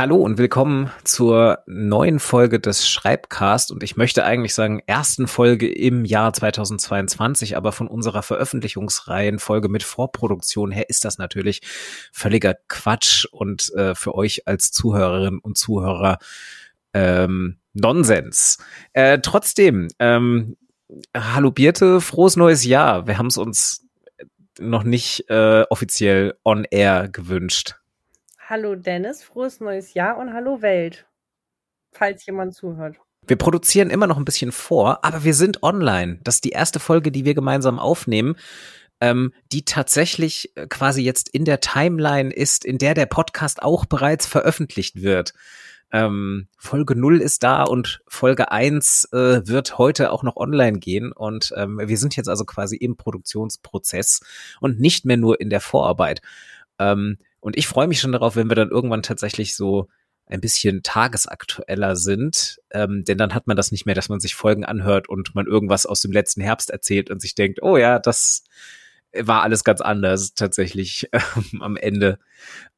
[0.00, 5.70] Hallo und willkommen zur neuen Folge des Schreibcast und ich möchte eigentlich sagen ersten Folge
[5.70, 11.60] im Jahr 2022, aber von unserer Veröffentlichungsreihenfolge mit Vorproduktion her ist das natürlich
[12.12, 16.16] völliger Quatsch und äh, für euch als Zuhörerinnen und Zuhörer
[16.94, 18.56] ähm, Nonsens.
[18.94, 20.56] Äh, trotzdem, ähm,
[21.14, 23.06] hallo Birte, frohes neues Jahr.
[23.06, 23.86] Wir haben es uns
[24.58, 27.79] noch nicht äh, offiziell on air gewünscht.
[28.50, 31.06] Hallo Dennis, frohes neues Jahr und hallo Welt,
[31.92, 32.96] falls jemand zuhört.
[33.24, 36.18] Wir produzieren immer noch ein bisschen vor, aber wir sind online.
[36.24, 38.34] Das ist die erste Folge, die wir gemeinsam aufnehmen,
[39.00, 43.84] ähm, die tatsächlich äh, quasi jetzt in der Timeline ist, in der der Podcast auch
[43.84, 45.32] bereits veröffentlicht wird.
[45.92, 51.12] Ähm, Folge 0 ist da und Folge 1 äh, wird heute auch noch online gehen.
[51.12, 54.22] Und ähm, wir sind jetzt also quasi im Produktionsprozess
[54.60, 56.20] und nicht mehr nur in der Vorarbeit.
[56.80, 59.88] Ähm, und ich freue mich schon darauf, wenn wir dann irgendwann tatsächlich so
[60.26, 64.34] ein bisschen tagesaktueller sind, ähm, denn dann hat man das nicht mehr, dass man sich
[64.34, 67.98] Folgen anhört und man irgendwas aus dem letzten Herbst erzählt und sich denkt, oh ja,
[67.98, 68.44] das
[69.12, 72.18] war alles ganz anders tatsächlich ähm, am Ende.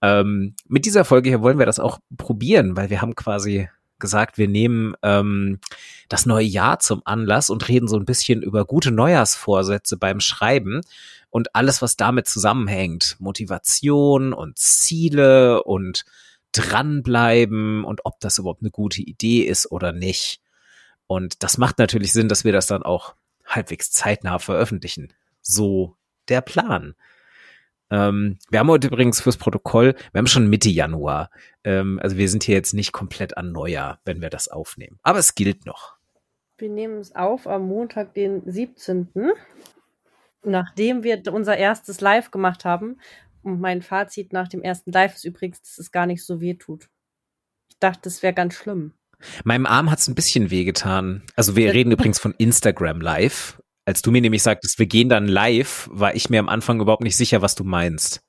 [0.01, 3.69] Ähm, mit dieser Folge hier wollen wir das auch probieren, weil wir haben quasi
[4.03, 5.59] gesagt, wir nehmen ähm,
[6.11, 10.83] das neue Jahr zum Anlass und reden so ein bisschen über gute Neujahrsvorsätze beim Schreiben
[11.31, 13.17] und alles, was damit zusammenhängt.
[13.19, 16.05] Motivation und Ziele und
[16.53, 20.43] dranbleiben und ob das überhaupt eine gute Idee ist oder nicht.
[21.07, 23.15] Und das macht natürlich Sinn, dass wir das dann auch
[23.47, 25.13] halbwegs zeitnah veröffentlichen.
[25.41, 25.97] So
[26.29, 26.95] der Plan.
[27.93, 31.31] Ähm, wir haben heute übrigens fürs Protokoll, wir haben schon Mitte Januar.
[31.63, 34.99] Ähm, also wir sind hier jetzt nicht komplett an Neujahr, wenn wir das aufnehmen.
[35.03, 35.97] Aber es gilt noch.
[36.57, 39.09] Wir nehmen es auf am Montag, den 17
[40.45, 42.97] nachdem wir unser erstes Live gemacht haben,
[43.43, 46.55] und mein Fazit nach dem ersten Live ist übrigens, dass es gar nicht so weh
[46.55, 46.89] tut.
[47.69, 48.93] Ich dachte, das wäre ganz schlimm.
[49.45, 51.23] Meinem Arm hat es ein bisschen wehgetan.
[51.37, 53.61] Also wir reden übrigens von Instagram Live.
[53.85, 57.03] Als du mir nämlich sagtest, wir gehen dann live, war ich mir am Anfang überhaupt
[57.03, 58.23] nicht sicher, was du meinst.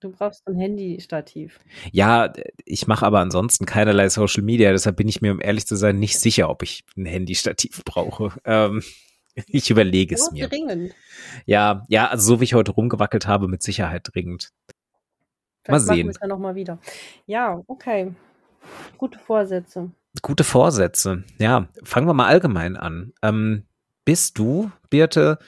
[0.00, 1.58] Du brauchst ein Handy-Stativ.
[1.90, 2.32] Ja,
[2.64, 5.98] ich mache aber ansonsten keinerlei Social Media, deshalb bin ich mir, um ehrlich zu sein,
[5.98, 8.32] nicht sicher, ob ich ein Handy-Stativ brauche.
[8.44, 8.82] Ähm,
[9.48, 10.48] ich überlege es mir.
[10.48, 10.94] Dringend.
[11.46, 14.52] Ja, ja, also so wie ich heute rumgewackelt habe, mit Sicherheit dringend.
[15.62, 16.06] Vielleicht mal sehen.
[16.06, 16.78] Machen wir noch mal wieder.
[17.26, 18.14] Ja, okay.
[18.98, 19.90] Gute Vorsätze.
[20.22, 21.24] Gute Vorsätze.
[21.38, 23.12] Ja, fangen wir mal allgemein an.
[23.22, 23.64] Ähm,
[24.06, 25.38] bist du, Birte,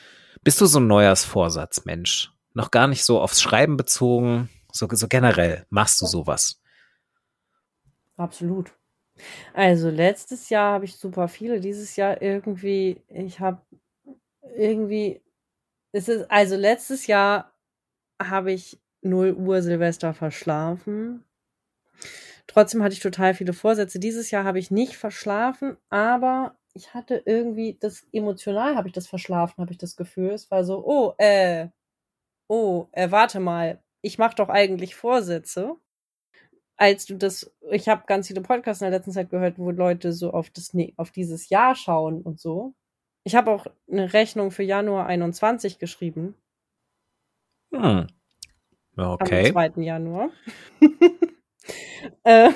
[0.45, 2.31] bist du so ein Neujahrsvorsatzmensch?
[2.53, 5.65] Noch gar nicht so aufs Schreiben bezogen, so, so generell.
[5.71, 6.61] Machst du sowas?
[8.19, 8.73] Absolut.
[9.55, 13.63] Also letztes Jahr habe ich super viele, dieses Jahr irgendwie, ich habe
[14.57, 15.21] irgendwie,
[15.93, 17.53] es ist, also letztes Jahr
[18.21, 21.25] habe ich 0 Uhr Silvester verschlafen.
[22.49, 24.01] Trotzdem hatte ich total viele Vorsätze.
[24.01, 29.07] Dieses Jahr habe ich nicht verschlafen, aber ich hatte irgendwie das emotional habe ich das
[29.07, 30.31] verschlafen, habe ich das Gefühl.
[30.31, 31.69] Es war so, oh, äh,
[32.49, 35.77] oh, äh, warte mal, ich mache doch eigentlich Vorsätze
[36.79, 40.13] als du das, ich habe ganz viele Podcasts in der letzten Zeit gehört, wo Leute
[40.13, 42.73] so auf das, auf dieses Jahr schauen und so.
[43.25, 46.37] Ich habe auch eine Rechnung für Januar 21 geschrieben.
[47.75, 48.07] Hm.
[48.97, 49.49] Okay.
[49.49, 49.83] Am 2.
[49.83, 50.31] Januar.
[52.23, 52.51] äh,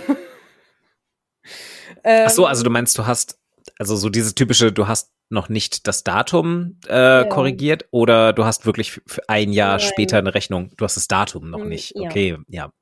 [2.04, 3.40] Ach so, also du meinst, du hast,
[3.78, 7.24] also so dieses typische, du hast noch nicht das Datum äh, ja.
[7.24, 9.88] korrigiert oder du hast wirklich für ein Jahr Nein.
[9.88, 11.96] später eine Rechnung, du hast das Datum noch hm, nicht.
[11.96, 12.64] Okay, ja.
[12.64, 12.72] ja.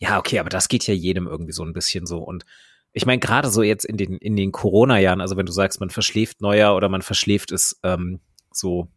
[0.00, 2.18] Ja, okay, aber das geht ja jedem irgendwie so ein bisschen so.
[2.18, 2.44] Und
[2.92, 5.90] ich meine, gerade so jetzt in den, in den Corona-Jahren, also wenn du sagst, man
[5.90, 8.20] verschläft Neujahr oder man verschläft es ähm,
[8.52, 8.88] so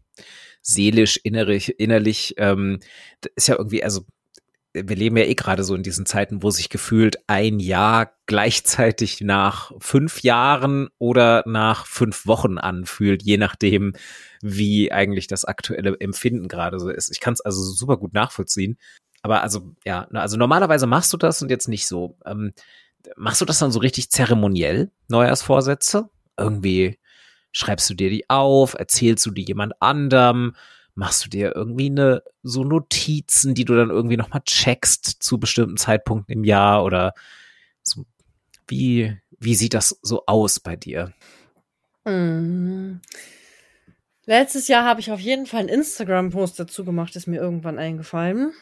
[0.61, 2.79] seelisch, innerlich, innerlich, ähm,
[3.35, 4.05] ist ja irgendwie, also
[4.73, 9.19] wir leben ja eh gerade so in diesen Zeiten, wo sich gefühlt ein Jahr gleichzeitig
[9.21, 13.93] nach fünf Jahren oder nach fünf Wochen anfühlt, je nachdem,
[14.41, 17.11] wie eigentlich das aktuelle Empfinden gerade so ist.
[17.11, 18.77] Ich kann es also super gut nachvollziehen.
[19.21, 22.17] Aber also, ja, also normalerweise machst du das und jetzt nicht so.
[22.25, 22.53] Ähm,
[23.15, 26.09] machst du das dann so richtig zeremoniell, Neujahrsvorsätze?
[26.37, 26.97] Irgendwie
[27.51, 30.55] schreibst du dir die auf, erzählst du die jemand anderem,
[30.95, 35.77] machst du dir irgendwie eine, so Notizen, die du dann irgendwie nochmal checkst zu bestimmten
[35.77, 37.13] Zeitpunkten im Jahr oder
[37.81, 38.05] so,
[38.67, 41.13] wie, wie sieht das so aus bei dir?
[42.05, 43.01] Mhm.
[44.25, 48.53] Letztes Jahr habe ich auf jeden Fall einen Instagram-Post dazu gemacht, ist mir irgendwann eingefallen.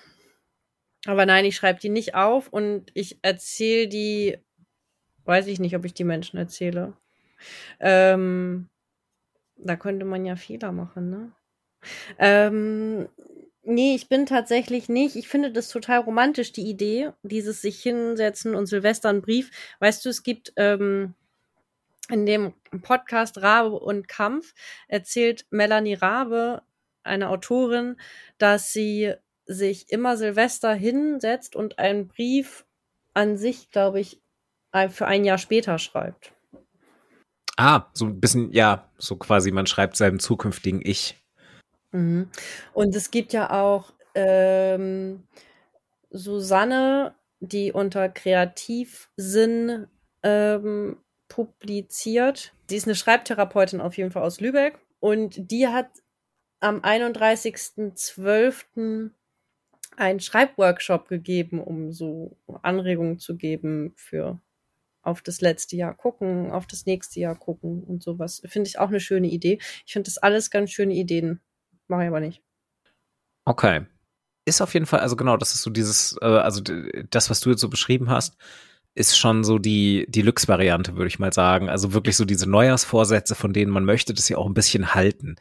[1.05, 4.37] Aber nein, ich schreibe die nicht auf und ich erzähle die,
[5.25, 6.93] weiß ich nicht, ob ich die Menschen erzähle.
[7.79, 8.69] Ähm,
[9.57, 11.31] da könnte man ja Fehler machen, ne?
[12.17, 13.07] Ähm,
[13.69, 15.15] Nee, ich bin tatsächlich nicht.
[15.15, 19.51] Ich finde das total romantisch, die Idee, dieses sich hinsetzen und Silvester einen Brief.
[19.79, 21.13] Weißt du, es gibt ähm,
[22.09, 24.55] in dem Podcast Rabe und Kampf
[24.87, 26.63] erzählt Melanie Rabe,
[27.03, 27.97] eine Autorin,
[28.39, 29.13] dass sie
[29.45, 32.65] sich immer Silvester hinsetzt und einen Brief
[33.13, 34.19] an sich, glaube ich,
[34.89, 36.33] für ein Jahr später schreibt.
[37.55, 41.18] Ah, so ein bisschen, ja, so quasi, man schreibt seinem zukünftigen Ich.
[41.91, 42.29] Mhm.
[42.73, 45.23] Und es gibt ja auch ähm,
[46.09, 49.87] Susanne, die unter Kreativsinn
[50.23, 50.97] ähm,
[51.27, 52.53] publiziert.
[52.69, 55.89] Sie ist eine Schreibtherapeutin auf jeden Fall aus Lübeck und die hat
[56.59, 59.11] am 31.12.
[59.95, 64.41] einen Schreibworkshop gegeben, um so Anregungen zu geben für
[65.01, 68.41] auf das letzte Jahr gucken, auf das nächste Jahr gucken und sowas.
[68.45, 69.59] Finde ich auch eine schöne Idee.
[69.85, 71.39] Ich finde das alles ganz schöne Ideen.
[71.89, 72.41] Mache ich aber nicht.
[73.45, 73.85] Okay.
[74.45, 76.61] Ist auf jeden Fall, also genau, das ist so dieses, äh, also
[77.09, 78.37] das, was du jetzt so beschrieben hast,
[78.95, 81.69] ist schon so die Deluxe-Variante, würde ich mal sagen.
[81.69, 85.35] Also wirklich so diese Neujahrsvorsätze, von denen man möchte, dass sie auch ein bisschen halten.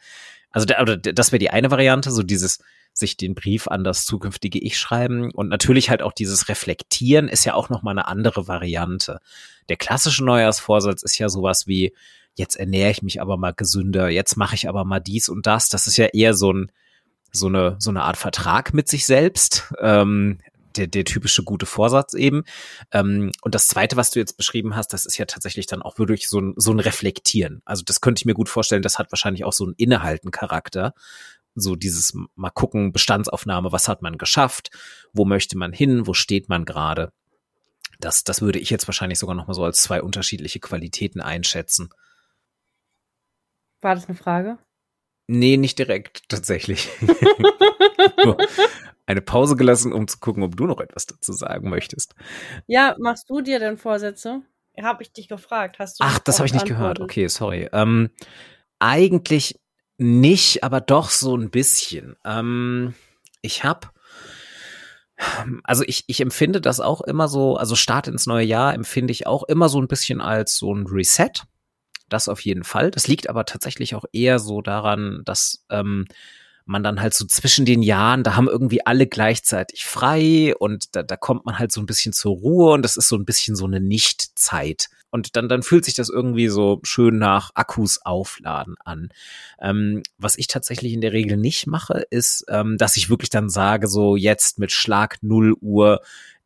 [0.51, 2.59] Also das wäre die eine Variante, so dieses
[2.93, 7.45] sich den Brief an das zukünftige Ich schreiben und natürlich halt auch dieses Reflektieren ist
[7.45, 9.19] ja auch noch mal eine andere Variante.
[9.69, 11.93] Der klassische Neujahrsvorsatz ist ja sowas wie
[12.39, 15.69] jetzt ernähre ich mich aber mal gesünder, jetzt mache ich aber mal dies und das.
[15.69, 16.71] Das ist ja eher so ein
[17.31, 19.71] so eine so eine Art Vertrag mit sich selbst.
[19.79, 20.39] Ähm,
[20.75, 22.43] der, der typische gute Vorsatz eben.
[22.91, 25.97] Ähm, und das zweite, was du jetzt beschrieben hast, das ist ja tatsächlich dann auch
[25.97, 27.61] wirklich so ein, so ein Reflektieren.
[27.65, 30.93] Also das könnte ich mir gut vorstellen, das hat wahrscheinlich auch so einen Innehalten-Charakter.
[31.55, 34.69] So dieses mal gucken, Bestandsaufnahme, was hat man geschafft,
[35.13, 37.11] wo möchte man hin, wo steht man gerade.
[37.99, 41.89] Das, das würde ich jetzt wahrscheinlich sogar nochmal so als zwei unterschiedliche Qualitäten einschätzen.
[43.81, 44.57] War das eine Frage?
[45.27, 46.89] Nee, nicht direkt, tatsächlich.
[49.05, 52.15] eine Pause gelassen, um zu gucken, ob du noch etwas dazu sagen möchtest.
[52.67, 54.41] Ja, machst du dir denn Vorsätze?
[54.81, 55.77] Habe ich dich gefragt.
[55.79, 56.99] Hast du Ach, das habe ich nicht gehört.
[56.99, 57.69] Okay, sorry.
[57.73, 58.09] Ähm,
[58.79, 59.59] eigentlich
[59.97, 62.15] nicht, aber doch so ein bisschen.
[62.23, 62.93] Ähm,
[63.41, 63.89] ich habe
[65.63, 69.27] also ich, ich empfinde das auch immer so, also Start ins neue Jahr empfinde ich
[69.27, 71.31] auch immer so ein bisschen als so ein Reset.
[72.09, 72.91] Das auf jeden Fall.
[72.91, 76.05] Das liegt aber tatsächlich auch eher so daran, dass ähm,
[76.65, 81.03] man dann halt so zwischen den Jahren, da haben irgendwie alle gleichzeitig frei und da,
[81.03, 83.55] da kommt man halt so ein bisschen zur Ruhe und das ist so ein bisschen
[83.55, 84.87] so eine Nichtzeit.
[85.11, 89.09] Und dann, dann fühlt sich das irgendwie so schön nach Akkus aufladen an.
[89.59, 93.49] Ähm, was ich tatsächlich in der Regel nicht mache, ist, ähm, dass ich wirklich dann
[93.49, 96.01] sage, so jetzt mit Schlag 0 Uhr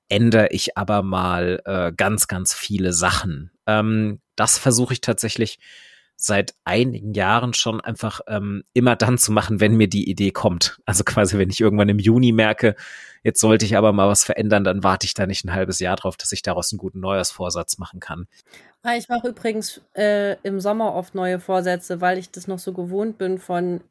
[0.07, 3.51] ändere ich aber mal äh, ganz, ganz viele Sachen.
[3.65, 5.59] Ähm, das versuche ich tatsächlich
[6.15, 10.79] seit einigen Jahren schon einfach ähm, immer dann zu machen, wenn mir die Idee kommt.
[10.85, 12.75] Also quasi, wenn ich irgendwann im Juni merke,
[13.23, 15.95] jetzt sollte ich aber mal was verändern, dann warte ich da nicht ein halbes Jahr
[15.95, 18.27] drauf, dass ich daraus einen guten Neujahrsvorsatz machen kann.
[18.83, 22.73] Ah, ich mache übrigens äh, im Sommer oft neue Vorsätze, weil ich das noch so
[22.73, 23.81] gewohnt bin von,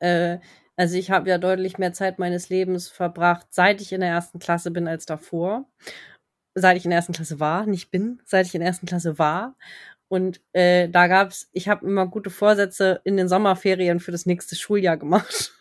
[0.00, 0.38] äh,
[0.76, 4.38] also ich habe ja deutlich mehr Zeit meines Lebens verbracht, seit ich in der ersten
[4.38, 5.64] Klasse bin als davor.
[6.54, 9.18] Seit ich in der ersten Klasse war, nicht bin, seit ich in der ersten Klasse
[9.18, 9.56] war.
[10.08, 14.56] Und äh, da gab's, ich habe immer gute Vorsätze in den Sommerferien für das nächste
[14.56, 15.54] Schuljahr gemacht.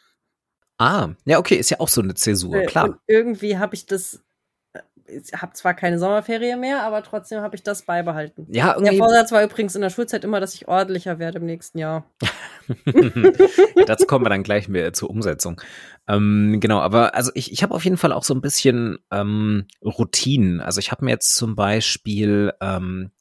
[0.77, 2.86] Ah, ja, okay, ist ja auch so eine Zäsur, äh, klar.
[2.86, 4.21] Und irgendwie habe ich das,
[5.12, 8.48] ich habe zwar keine Sommerferien mehr, aber trotzdem habe ich das beibehalten.
[8.50, 8.98] Ja, irgendwie.
[8.98, 12.06] Der Vorsatz war übrigens in der Schulzeit immer, dass ich ordentlicher werde im nächsten Jahr.
[13.86, 15.62] Dazu kommen wir dann gleich mehr zur Umsetzung.
[16.08, 19.65] Ähm, genau, aber also ich, ich habe auf jeden Fall auch so ein bisschen ähm,
[19.84, 20.62] Routinen.
[20.62, 23.12] Also ich habe mir jetzt zum Beispiel ähm,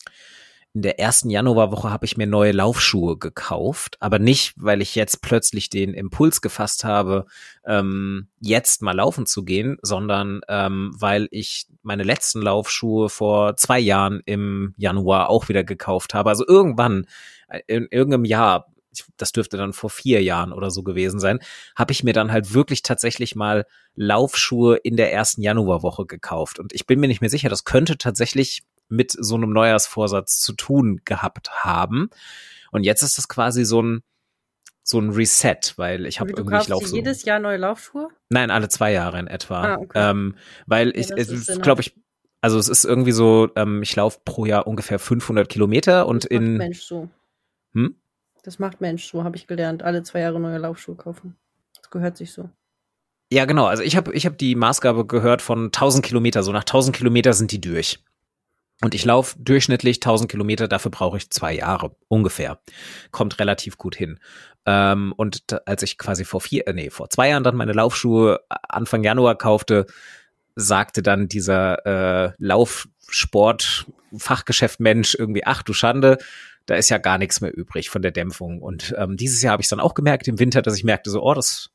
[0.72, 5.20] in der ersten Januarwoche habe ich mir neue Laufschuhe gekauft, aber nicht, weil ich jetzt
[5.20, 7.26] plötzlich den Impuls gefasst habe,
[7.66, 13.80] ähm, jetzt mal laufen zu gehen, sondern ähm, weil ich meine letzten Laufschuhe vor zwei
[13.80, 16.30] Jahren im Januar auch wieder gekauft habe.
[16.30, 17.06] Also irgendwann,
[17.48, 18.66] äh, in irgendeinem Jahr,
[19.16, 21.40] das dürfte dann vor vier Jahren oder so gewesen sein,
[21.74, 26.60] habe ich mir dann halt wirklich tatsächlich mal Laufschuhe in der ersten Januarwoche gekauft.
[26.60, 30.52] Und ich bin mir nicht mehr sicher, das könnte tatsächlich mit so einem Neujahrsvorsatz zu
[30.52, 32.10] tun gehabt haben.
[32.70, 34.02] Und jetzt ist das quasi so ein
[34.82, 38.08] so ein Reset, weil ich habe irgendwie ich lauf so jedes Jahr neue Laufschuhe?
[38.30, 39.62] Nein, alle zwei Jahre in etwa.
[39.62, 40.10] Ah, okay.
[40.10, 40.34] ähm,
[40.66, 41.94] weil ich, ja, ich glaube ich,
[42.40, 46.30] also es ist irgendwie so, ähm, ich laufe pro Jahr ungefähr 500 Kilometer und das
[46.30, 47.08] in macht Mensch so.
[47.72, 47.94] Hm?
[48.42, 49.82] Das macht Mensch so, habe ich gelernt.
[49.82, 51.36] Alle zwei Jahre neue Laufschuhe kaufen.
[51.76, 52.48] Das gehört sich so.
[53.32, 53.66] Ja, genau.
[53.66, 56.42] Also ich habe ich hab die Maßgabe gehört von 1000 Kilometer.
[56.42, 58.02] So nach 1000 Kilometer sind die durch.
[58.82, 62.60] Und ich laufe durchschnittlich 1000 Kilometer, dafür brauche ich zwei Jahre ungefähr.
[63.10, 64.18] Kommt relativ gut hin.
[64.66, 68.40] Ähm, und als ich quasi vor vier, äh, nee, vor zwei Jahren dann meine Laufschuhe
[68.48, 69.86] Anfang Januar kaufte,
[70.56, 76.18] sagte dann dieser äh, Laufsport-Fachgeschäft-Mensch irgendwie, ach du Schande,
[76.66, 78.62] da ist ja gar nichts mehr übrig von der Dämpfung.
[78.62, 81.20] Und ähm, dieses Jahr habe ich dann auch gemerkt im Winter, dass ich merkte so,
[81.22, 81.70] oh, das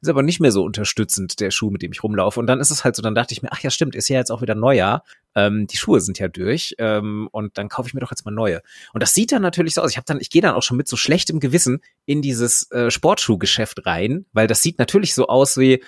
[0.00, 2.40] ist aber nicht mehr so unterstützend, der Schuh, mit dem ich rumlaufe.
[2.40, 4.18] Und dann ist es halt so, dann dachte ich mir, ach ja, stimmt, ist ja
[4.18, 5.04] jetzt auch wieder Neujahr.
[5.34, 6.74] Ähm, die Schuhe sind ja durch.
[6.78, 8.62] Ähm, und dann kaufe ich mir doch jetzt mal neue.
[8.92, 9.90] Und das sieht dann natürlich so aus.
[9.90, 12.90] Ich habe dann, ich gehe dann auch schon mit so schlechtem Gewissen in dieses äh,
[12.90, 15.82] Sportschuhgeschäft rein, weil das sieht natürlich so aus wie,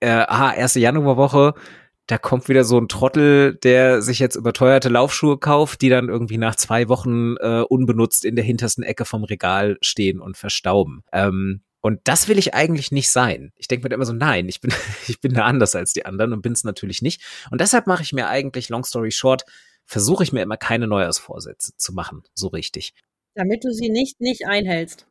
[0.00, 1.54] äh, ah, erste Januarwoche,
[2.06, 6.38] da kommt wieder so ein Trottel, der sich jetzt überteuerte Laufschuhe kauft, die dann irgendwie
[6.38, 11.02] nach zwei Wochen äh, unbenutzt in der hintersten Ecke vom Regal stehen und verstauben.
[11.12, 13.52] Ähm, und das will ich eigentlich nicht sein.
[13.54, 14.72] Ich denke mir immer so, nein, ich bin,
[15.06, 17.22] ich bin da anders als die anderen und bin es natürlich nicht.
[17.52, 19.44] Und deshalb mache ich mir eigentlich, long story short,
[19.84, 22.92] versuche ich mir immer keine Neujahrsvorsätze zu machen, so richtig.
[23.36, 25.06] Damit du sie nicht, nicht einhältst.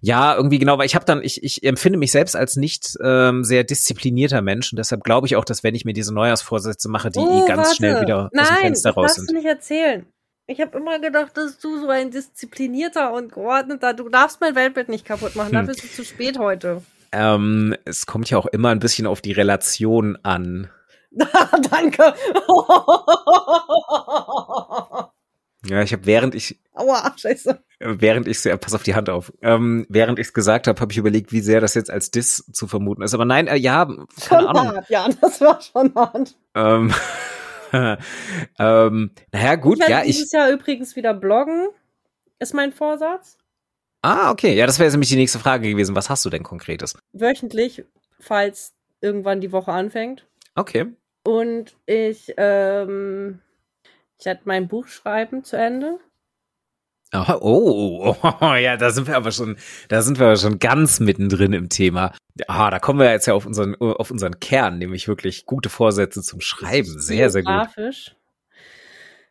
[0.00, 3.44] Ja, irgendwie genau, weil ich habe dann, ich, ich empfinde mich selbst als nicht ähm,
[3.44, 7.10] sehr disziplinierter Mensch und deshalb glaube ich auch, dass wenn ich mir diese Neujahrsvorsätze mache,
[7.10, 7.76] die oh, ganz warte.
[7.76, 9.26] schnell wieder Nein, aus dem Fenster raus sind.
[9.26, 10.06] Nein, das darfst du nicht erzählen.
[10.50, 14.88] Ich habe immer gedacht, dass du so ein disziplinierter und geordneter, du darfst mein Weltbild
[14.88, 15.58] nicht kaputt machen, hm.
[15.58, 16.82] dafür ist es zu spät heute.
[17.10, 20.68] Ähm, es kommt ja auch immer ein bisschen auf die Relation an.
[21.10, 22.02] Danke.
[25.64, 27.60] ja, ich habe während ich Aua, scheiße.
[27.80, 29.32] Während ich ja, pass auf die Hand auf.
[29.40, 32.44] Ähm, während ich es gesagt habe, habe ich überlegt, wie sehr das jetzt als Diss
[32.52, 33.14] zu vermuten ist.
[33.14, 34.76] Aber nein, äh, ja, keine schon Ahnung.
[34.76, 36.36] Hart, ja, das war schon hart.
[36.54, 36.92] Ähm,
[38.58, 40.32] ähm, naja, gut, ich werde ja, dieses ich.
[40.32, 41.68] Jahr übrigens wieder bloggen,
[42.38, 43.38] ist mein Vorsatz.
[44.02, 44.54] Ah, okay.
[44.54, 45.96] Ja, das wäre jetzt nämlich die nächste Frage gewesen.
[45.96, 46.96] Was hast du denn konkretes?
[47.12, 47.84] Wöchentlich,
[48.20, 50.26] falls irgendwann die Woche anfängt.
[50.54, 50.86] Okay.
[51.24, 53.40] Und ich, ähm,
[54.18, 55.98] ich werde mein Buch schreiben zu Ende.
[57.12, 59.56] Oh, oh, oh, ja, da sind wir aber schon,
[59.88, 62.12] da sind wir aber schon ganz mittendrin im Thema.
[62.46, 66.22] Ah, da kommen wir jetzt ja auf unseren, auf unseren Kern, nämlich wirklich gute Vorsätze
[66.22, 67.00] zum Schreiben.
[67.00, 67.52] Sehr, sehr gut.
[67.52, 68.14] Grafisch.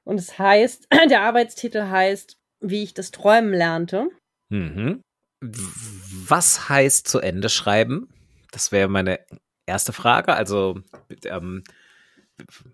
[0.04, 4.10] Und es heißt, der Arbeitstitel heißt, wie ich das Träumen lernte.
[4.50, 5.02] Mhm.
[5.42, 8.10] Was heißt zu Ende schreiben?
[8.52, 9.20] Das wäre meine
[9.68, 10.34] erste Frage.
[10.34, 10.80] Also,
[11.26, 11.64] ähm,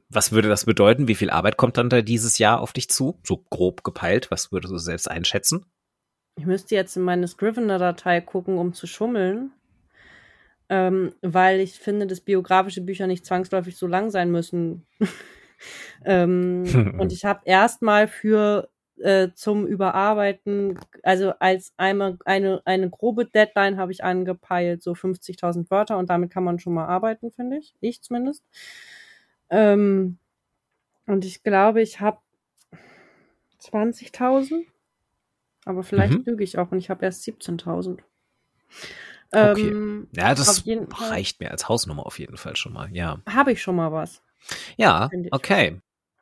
[0.09, 1.07] was würde das bedeuten?
[1.07, 3.19] Wie viel Arbeit kommt dann da dieses Jahr auf dich zu?
[3.23, 5.65] So grob gepeilt, was würdest du selbst einschätzen?
[6.35, 9.51] Ich müsste jetzt in meine Scrivener-Datei gucken, um zu schummeln.
[10.69, 14.85] Ähm, weil ich finde, dass biografische Bücher nicht zwangsläufig so lang sein müssen.
[16.05, 23.25] ähm, und ich habe erstmal für äh, zum Überarbeiten, also als einmal eine, eine grobe
[23.25, 27.57] Deadline habe ich angepeilt, so 50.000 Wörter und damit kann man schon mal arbeiten, finde
[27.57, 27.75] ich.
[27.81, 28.43] Ich zumindest.
[29.53, 30.17] Ähm,
[31.05, 32.17] und ich glaube, ich habe
[33.61, 34.65] 20.000.
[35.65, 36.23] Aber vielleicht mhm.
[36.25, 37.99] lüge ich auch und ich habe erst 17.000.
[39.31, 39.67] Okay.
[39.69, 40.65] Ähm, ja, das
[40.99, 43.21] reicht mir als Hausnummer auf jeden Fall schon mal, ja.
[43.29, 44.21] Habe ich schon mal was.
[44.75, 45.79] Ja, okay.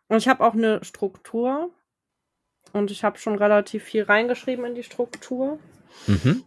[0.08, 1.72] Und ich habe auch eine Struktur.
[2.74, 5.60] Und ich habe schon relativ viel reingeschrieben in die Struktur.
[6.08, 6.44] Mhm.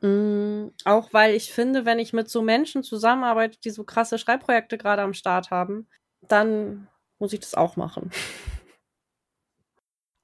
[0.00, 4.78] Mhm, auch weil ich finde, wenn ich mit so Menschen zusammenarbeite, die so krasse Schreibprojekte
[4.78, 5.88] gerade am Start haben,
[6.22, 8.10] dann muss ich das auch machen.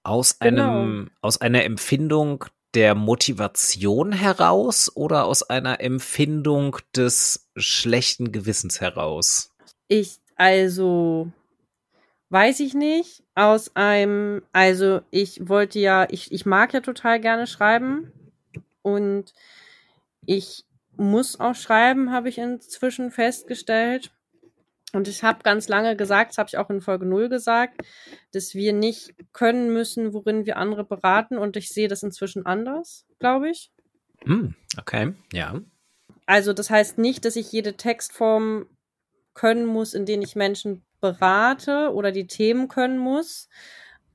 [0.02, 0.80] Aus genau.
[0.80, 9.50] einem, aus einer Empfindung der Motivation heraus oder aus einer Empfindung des schlechten Gewissens heraus?
[9.88, 11.32] Ich, also,
[12.28, 13.22] weiß ich nicht.
[13.34, 18.12] Aus einem, also, ich wollte ja, ich, ich mag ja total gerne schreiben
[18.82, 19.32] und
[20.26, 20.64] ich
[20.96, 24.12] muss auch schreiben, habe ich inzwischen festgestellt.
[24.96, 27.82] Und ich habe ganz lange gesagt, das habe ich auch in Folge 0 gesagt,
[28.32, 31.36] dass wir nicht können müssen, worin wir andere beraten.
[31.36, 33.70] Und ich sehe das inzwischen anders, glaube ich.
[34.24, 35.60] Mm, okay, ja.
[36.24, 38.66] Also das heißt nicht, dass ich jede Textform
[39.34, 43.50] können muss, in denen ich Menschen berate oder die Themen können muss.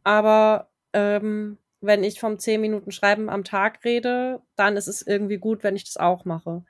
[0.03, 5.37] Aber ähm, wenn ich vom 10 Minuten Schreiben am Tag rede, dann ist es irgendwie
[5.37, 6.63] gut, wenn ich das auch mache.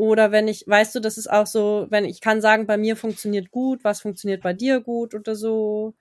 [0.00, 2.96] Oder wenn ich, weißt du, das ist auch so, wenn ich kann sagen, bei mir
[2.96, 5.94] funktioniert gut, was funktioniert bei dir gut oder so.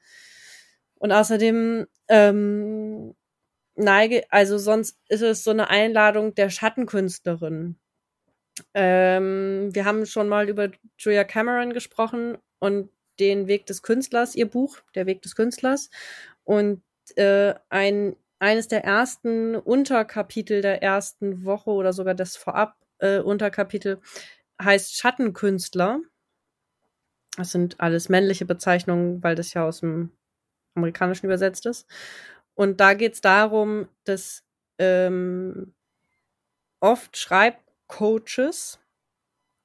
[0.99, 3.13] Und außerdem ähm,
[3.75, 7.77] neige, also sonst ist es so eine Einladung der Schattenkünstlerin.
[8.73, 12.89] Ähm, wir haben schon mal über Julia Cameron gesprochen und
[13.19, 15.89] den Weg des Künstlers, ihr Buch, der Weg des Künstlers.
[16.45, 16.81] Und
[17.17, 24.01] äh, ein, eines der ersten Unterkapitel der ersten Woche oder sogar das Vorab äh, Unterkapitel
[24.61, 26.01] heißt Schattenkünstler.
[27.37, 30.11] Das sind alles männliche Bezeichnungen, weil das ja aus dem
[30.75, 31.87] Amerikanischen übersetzt ist.
[32.55, 34.43] Und da geht es darum, dass
[34.79, 35.73] ähm,
[36.81, 38.79] oft Schreibcoaches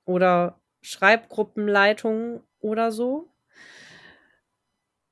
[0.05, 3.29] oder Schreibgruppenleitungen oder so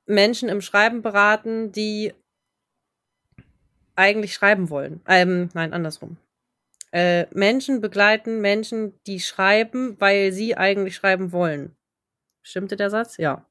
[0.05, 2.13] Menschen im Schreiben beraten, die
[3.95, 5.01] eigentlich schreiben wollen.
[5.07, 6.17] Ähm, nein, andersrum.
[6.93, 11.75] Äh, Menschen begleiten Menschen, die schreiben, weil sie eigentlich schreiben wollen.
[12.43, 13.17] Stimmte der Satz?
[13.17, 13.47] Ja.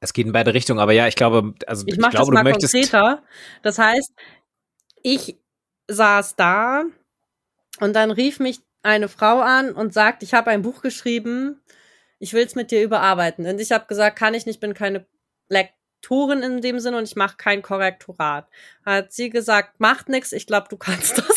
[0.00, 2.44] Es geht in beide Richtungen, aber ja, ich glaube, also ich, ich glaube, das mal
[2.44, 2.74] du möchtest.
[2.74, 3.22] konkreter.
[3.62, 4.12] Das heißt,
[5.02, 5.38] ich
[5.88, 6.84] saß da
[7.80, 11.62] und dann rief mich eine Frau an und sagt, ich habe ein Buch geschrieben,
[12.18, 13.46] ich will es mit dir überarbeiten.
[13.46, 15.06] Und ich habe gesagt, kann ich nicht, bin keine
[15.48, 18.46] Lektorin in dem Sinne und ich mache kein Korrektorat.
[18.84, 21.35] Hat sie gesagt, macht nix, ich glaube, du kannst das.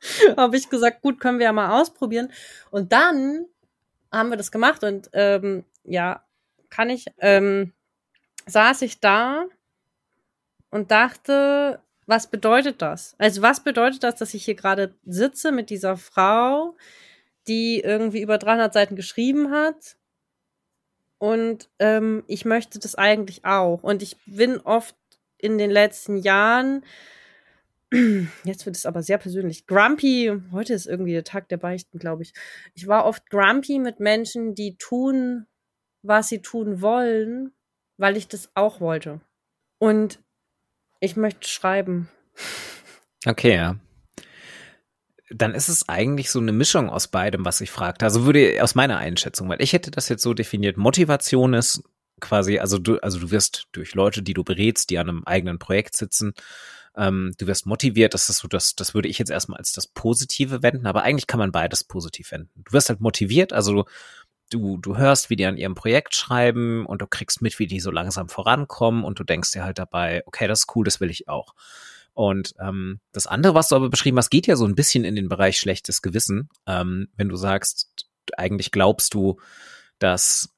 [0.36, 2.30] habe ich gesagt, gut, können wir ja mal ausprobieren.
[2.70, 3.46] Und dann
[4.12, 6.22] haben wir das gemacht und ähm, ja,
[6.70, 7.72] kann ich, ähm,
[8.46, 9.46] saß ich da
[10.70, 13.14] und dachte, was bedeutet das?
[13.18, 16.76] Also was bedeutet das, dass ich hier gerade sitze mit dieser Frau,
[17.48, 19.96] die irgendwie über 300 Seiten geschrieben hat?
[21.18, 23.82] Und ähm, ich möchte das eigentlich auch.
[23.82, 24.94] Und ich bin oft
[25.38, 26.84] in den letzten Jahren,
[28.44, 30.32] jetzt wird es aber sehr persönlich, grumpy.
[30.52, 32.32] Heute ist irgendwie der Tag der Beichten, glaube ich.
[32.74, 35.46] Ich war oft grumpy mit Menschen, die tun,
[36.02, 37.52] was sie tun wollen,
[37.96, 39.20] weil ich das auch wollte.
[39.78, 40.20] Und
[41.00, 42.08] ich möchte schreiben.
[43.26, 43.76] Okay, ja.
[45.30, 48.04] Dann ist es eigentlich so eine Mischung aus beidem, was ich fragte.
[48.04, 51.82] Also würde aus meiner Einschätzung, weil ich hätte das jetzt so definiert, Motivation ist
[52.20, 55.58] quasi, also du, also du wirst durch Leute, die du berätst, die an einem eigenen
[55.58, 56.32] Projekt sitzen,
[56.96, 59.86] ähm, du wirst motiviert, das ist so, das, das würde ich jetzt erstmal als das
[59.86, 62.50] Positive wenden, aber eigentlich kann man beides positiv wenden.
[62.64, 63.84] Du wirst halt motiviert, also du,
[64.50, 67.80] du, du hörst, wie die an ihrem Projekt schreiben und du kriegst mit, wie die
[67.80, 71.10] so langsam vorankommen und du denkst dir halt dabei, okay, das ist cool, das will
[71.10, 71.54] ich auch.
[72.14, 75.16] Und ähm, das andere, was du aber beschrieben hast, geht ja so ein bisschen in
[75.16, 76.48] den Bereich schlechtes Gewissen.
[76.66, 78.06] Ähm, wenn du sagst,
[78.38, 79.38] eigentlich glaubst du,
[79.98, 80.48] dass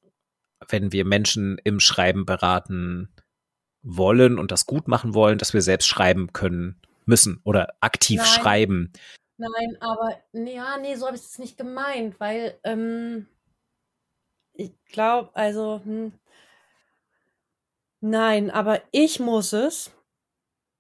[0.68, 3.08] wenn wir Menschen im Schreiben beraten
[3.82, 8.26] wollen und das gut machen wollen, dass wir selbst schreiben können müssen oder aktiv Nein.
[8.26, 8.92] schreiben.
[9.38, 13.28] Nein, aber nee, ja, nee, so habe ich es nicht gemeint, weil ähm,
[14.52, 16.12] ich glaube, also hm,
[18.00, 19.92] nein, aber ich muss es.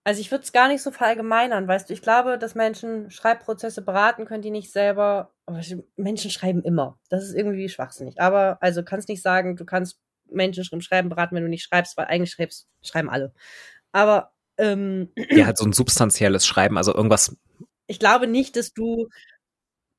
[0.04, 1.92] Also ich würde es gar nicht so verallgemeinern, weißt du.
[1.92, 5.32] Ich glaube, dass Menschen Schreibprozesse beraten können, die nicht selber.
[5.96, 6.98] Menschen schreiben immer.
[7.10, 8.20] Das ist irgendwie schwachsinnig.
[8.20, 11.96] Aber also kannst nicht sagen, du kannst Menschen im Schreiben beraten, wenn du nicht schreibst,
[11.96, 13.32] weil eigentlich schreibst, schreiben alle.
[13.92, 17.36] Aber ähm, Ja, halt so ein substanzielles Schreiben, also irgendwas.
[17.86, 19.08] ich glaube nicht, dass du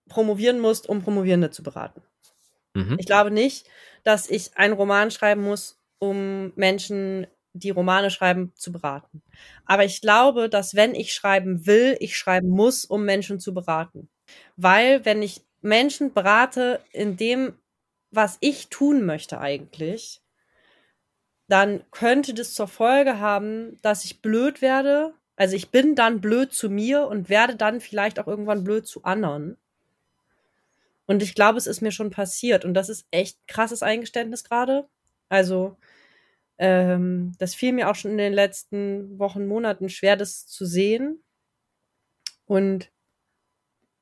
[0.10, 2.02] promovieren musst, um Promovierende zu beraten.
[2.74, 2.98] Mhm.
[3.00, 3.68] Ich glaube nicht,
[4.04, 9.22] dass ich einen Roman schreiben muss, um Menschen, die Romane schreiben, zu beraten.
[9.66, 14.10] Aber ich glaube, dass wenn ich schreiben will, ich schreiben muss, um Menschen zu beraten.
[14.56, 17.54] Weil wenn ich Menschen berate in dem,
[18.12, 20.22] was ich tun möchte eigentlich,
[21.48, 25.14] dann könnte das zur Folge haben, dass ich blöd werde.
[25.36, 29.04] Also ich bin dann blöd zu mir und werde dann vielleicht auch irgendwann blöd zu
[29.04, 29.58] anderen.
[31.08, 32.66] Und ich glaube, es ist mir schon passiert.
[32.66, 34.88] Und das ist echt krasses Eingeständnis gerade.
[35.28, 35.76] Also,
[36.60, 41.24] ähm, das fiel mir auch schon in den letzten Wochen, Monaten schwer, das zu sehen.
[42.46, 42.92] Und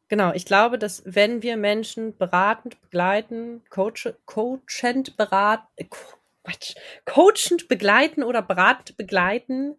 [0.07, 5.85] genau, ich glaube, dass wenn wir Menschen beratend begleiten, coach, coachend beraten, äh,
[6.43, 9.75] Quatsch, coachend begleiten oder beratend begleiten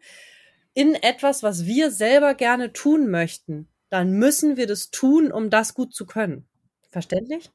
[0.74, 5.74] in etwas, was wir selber gerne tun möchten, dann müssen wir das tun, um das
[5.74, 6.46] gut zu können.
[6.90, 7.50] Verständlich?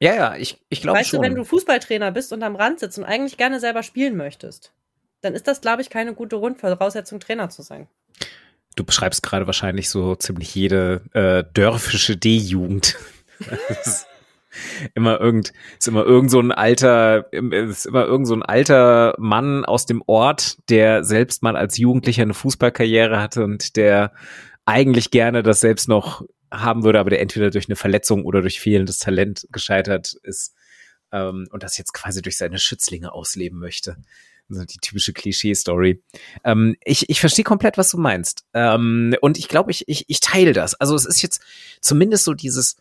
[0.00, 1.22] Ja, ja, ich, ich glaube Weißt schon.
[1.22, 4.72] du, wenn du Fußballtrainer bist und am Rand sitzt und eigentlich gerne selber spielen möchtest,
[5.20, 7.88] dann ist das, glaube ich, keine gute Grundvoraussetzung, Trainer zu sein.
[8.74, 12.96] Du beschreibst gerade wahrscheinlich so ziemlich jede äh, dörfische D-Jugend.
[14.94, 19.64] Immer irgend, ist immer irgend so ein alter, ist immer irgend so ein alter Mann
[19.64, 24.12] aus dem Ort, der selbst mal als Jugendlicher eine Fußballkarriere hatte und der
[24.64, 28.60] eigentlich gerne das selbst noch haben würde, aber der entweder durch eine Verletzung oder durch
[28.60, 30.54] fehlendes Talent gescheitert ist
[31.12, 33.96] ähm, und das jetzt quasi durch seine Schützlinge ausleben möchte.
[34.50, 36.02] Also die typische Klischee-Story.
[36.44, 38.44] Ähm, ich, ich verstehe komplett, was du meinst.
[38.52, 40.74] Ähm, und ich glaube, ich, ich, ich teile das.
[40.74, 41.42] Also es ist jetzt
[41.80, 42.76] zumindest so dieses,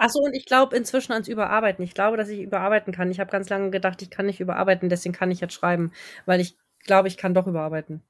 [0.00, 1.84] Achso, und ich glaube inzwischen ans Überarbeiten.
[1.84, 3.10] Ich glaube, dass ich überarbeiten kann.
[3.10, 5.92] Ich habe ganz lange gedacht, ich kann nicht überarbeiten, deswegen kann ich jetzt schreiben,
[6.24, 8.02] weil ich glaube, ich kann doch überarbeiten.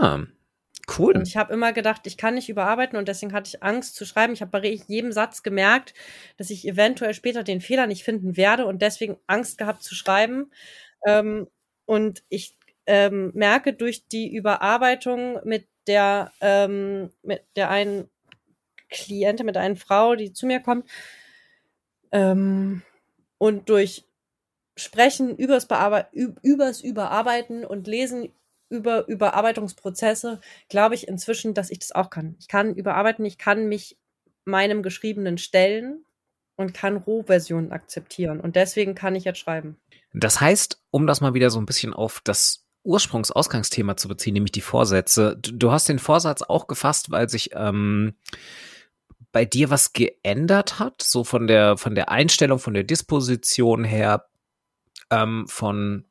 [0.00, 0.24] ah,
[0.98, 1.14] cool.
[1.14, 4.04] Und ich habe immer gedacht, ich kann nicht überarbeiten und deswegen hatte ich Angst zu
[4.04, 4.32] schreiben.
[4.32, 5.94] Ich habe bei jedem Satz gemerkt,
[6.36, 10.50] dass ich eventuell später den Fehler nicht finden werde und deswegen Angst gehabt zu schreiben.
[11.06, 11.46] Ähm,
[11.86, 18.08] und ich ähm, merke durch die Überarbeitung mit der, ähm, mit der einen
[18.90, 20.88] Klientin, mit einer Frau, die zu mir kommt,
[22.12, 22.82] ähm,
[23.38, 24.04] und durch
[24.76, 28.32] Sprechen übers, Bearbeit übers Überarbeiten und Lesen
[28.68, 32.36] über Überarbeitungsprozesse glaube ich inzwischen, dass ich das auch kann.
[32.40, 33.96] Ich kann überarbeiten, ich kann mich
[34.44, 36.05] meinem Geschriebenen stellen
[36.56, 38.40] und kann Rohversionen akzeptieren.
[38.40, 39.76] Und deswegen kann ich jetzt schreiben.
[40.12, 44.52] Das heißt, um das mal wieder so ein bisschen auf das Ursprungsausgangsthema zu beziehen, nämlich
[44.52, 45.36] die Vorsätze.
[45.40, 48.14] Du hast den Vorsatz auch gefasst, weil sich ähm,
[49.32, 54.28] bei dir was geändert hat, so von der von der Einstellung, von der Disposition her,
[55.10, 56.06] ähm, von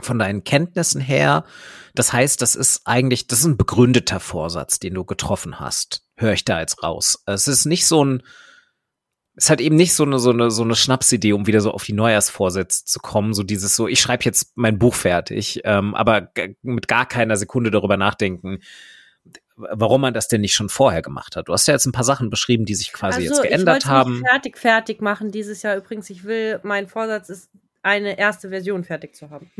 [0.00, 1.44] von deinen Kenntnissen her.
[1.94, 6.06] Das heißt, das ist eigentlich, das ist ein begründeter Vorsatz, den du getroffen hast.
[6.16, 7.22] Höre ich da jetzt raus.
[7.26, 8.22] Es ist nicht so ein,
[9.40, 11.84] es hat eben nicht so eine, so eine, so eine Schnapsidee, um wieder so auf
[11.84, 13.32] die Neujahrsvorsätze zu kommen.
[13.32, 17.70] So dieses so, ich schreibe jetzt mein Buch fertig, ähm, aber mit gar keiner Sekunde
[17.70, 18.58] darüber nachdenken,
[19.56, 21.48] warum man das denn nicht schon vorher gemacht hat.
[21.48, 23.90] Du hast ja jetzt ein paar Sachen beschrieben, die sich quasi also, jetzt geändert ich
[23.90, 24.20] haben.
[24.20, 26.10] Nicht fertig, fertig machen dieses Jahr übrigens.
[26.10, 27.48] Ich will, mein Vorsatz ist,
[27.82, 29.50] eine erste Version fertig zu haben.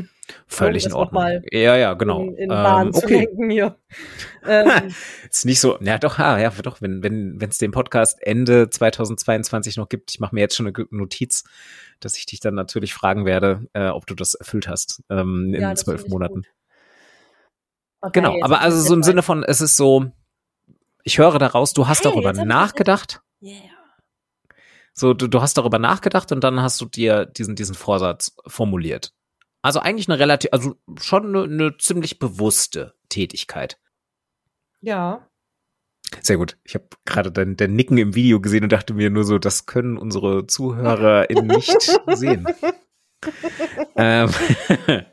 [0.46, 1.42] Völlig in Ordnung.
[1.50, 2.22] Ja, ja, genau.
[2.22, 3.28] In, in Bahn ähm, okay.
[3.48, 3.76] hier.
[4.46, 4.94] ähm,
[5.28, 8.68] ist nicht so, ja doch, ja, ja doch, wenn wenn wenn es den Podcast Ende
[8.68, 11.44] 2022 noch gibt, ich mache mir jetzt schon eine Notiz,
[12.00, 15.62] dass ich dich dann natürlich fragen werde, äh, ob du das erfüllt hast ähm, in
[15.62, 16.44] ja, zwölf Monaten.
[18.02, 20.06] Okay, genau, aber also so im Sinne von, es ist so,
[21.04, 23.20] ich höre daraus, du hast hey, darüber nachgedacht.
[23.42, 23.79] Yeah.
[24.92, 29.14] So, du, du hast darüber nachgedacht und dann hast du dir diesen, diesen Vorsatz formuliert.
[29.62, 33.78] Also eigentlich eine relativ, also schon eine, eine ziemlich bewusste Tätigkeit.
[34.80, 35.28] Ja.
[36.22, 36.58] Sehr gut.
[36.64, 39.66] Ich habe gerade dein, dein Nicken im Video gesehen und dachte mir nur so, das
[39.66, 42.46] können unsere ZuhörerInnen nicht sehen.
[43.96, 44.30] ähm,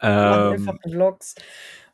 [0.00, 1.34] ähm, Vlogs.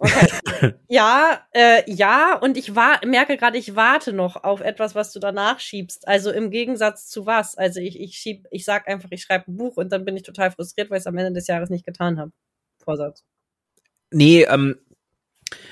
[0.04, 0.74] Okay.
[0.88, 5.18] ja, äh, ja, und ich war, merke gerade, ich warte noch auf etwas, was du
[5.18, 6.06] danach schiebst.
[6.06, 7.56] Also im Gegensatz zu was?
[7.56, 10.22] Also ich, ich schieb, ich sag einfach, ich schreibe ein Buch und dann bin ich
[10.22, 12.32] total frustriert, weil ich es am Ende des Jahres nicht getan habe.
[12.82, 13.24] Vorsatz.
[14.10, 14.76] Nee, ähm,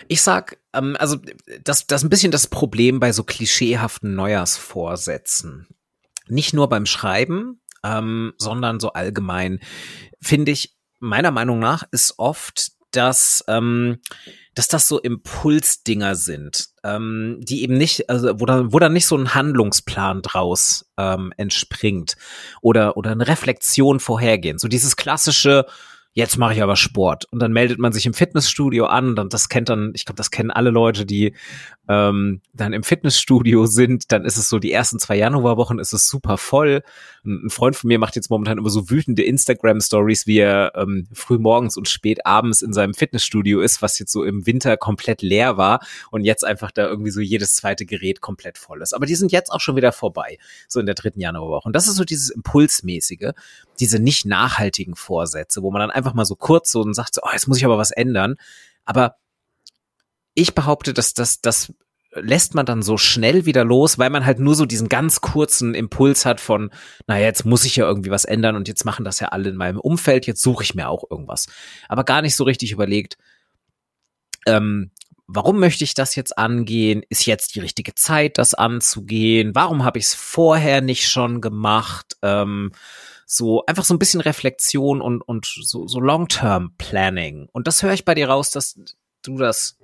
[0.09, 1.19] ich sag, ähm, also
[1.63, 5.69] das, das ist ein bisschen das Problem bei so klischeehaften Neujahrsvorsätzen.
[6.27, 9.61] Nicht nur beim Schreiben, ähm, sondern so allgemein,
[10.23, 13.99] finde ich, meiner Meinung nach ist oft dass, ähm,
[14.55, 19.07] dass das so Impulsdinger sind, ähm, die eben nicht, also wo da, wo da nicht
[19.07, 22.17] so ein Handlungsplan draus ähm, entspringt
[22.61, 24.59] oder oder eine Reflexion vorhergehen.
[24.59, 25.67] So dieses klassische,
[26.13, 27.27] jetzt mache ich aber Sport.
[27.31, 29.19] Und dann meldet man sich im Fitnessstudio an.
[29.19, 31.35] Und das kennt dann, ich glaube, das kennen alle Leute, die
[31.89, 34.13] ähm, dann im Fitnessstudio sind.
[34.13, 36.83] Dann ist es so, die ersten zwei Januarwochen ist es super voll.
[37.25, 41.39] Ein Freund von mir macht jetzt momentan immer so wütende Instagram-Stories, wie er ähm, früh
[41.39, 45.57] morgens und spät abends in seinem Fitnessstudio ist, was jetzt so im Winter komplett leer
[45.57, 48.95] war und jetzt einfach da irgendwie so jedes zweite Gerät komplett voll ist.
[48.95, 51.67] Aber die sind jetzt auch schon wieder vorbei, so in der dritten Januarwoche.
[51.67, 53.33] Und das ist so dieses Impulsmäßige,
[53.81, 57.23] diese nicht nachhaltigen Vorsätze, wo man dann einfach mal so kurz so und sagt, so,
[57.25, 58.37] oh, jetzt muss ich aber was ändern.
[58.85, 59.17] Aber
[60.35, 61.73] ich behaupte, dass das, das
[62.15, 65.75] lässt man dann so schnell wieder los, weil man halt nur so diesen ganz kurzen
[65.75, 66.71] Impuls hat von,
[67.07, 69.57] naja, jetzt muss ich ja irgendwie was ändern und jetzt machen das ja alle in
[69.57, 71.47] meinem Umfeld, jetzt suche ich mir auch irgendwas.
[71.89, 73.17] Aber gar nicht so richtig überlegt,
[74.47, 74.91] ähm,
[75.27, 77.03] warum möchte ich das jetzt angehen?
[77.09, 79.55] Ist jetzt die richtige Zeit, das anzugehen?
[79.55, 82.17] Warum habe ich es vorher nicht schon gemacht?
[82.23, 82.73] Ähm,
[83.25, 87.49] so einfach so ein bisschen Reflexion und, und so, so Long-Term-Planning.
[87.53, 88.79] Und das höre ich bei dir raus, dass
[89.23, 89.79] du das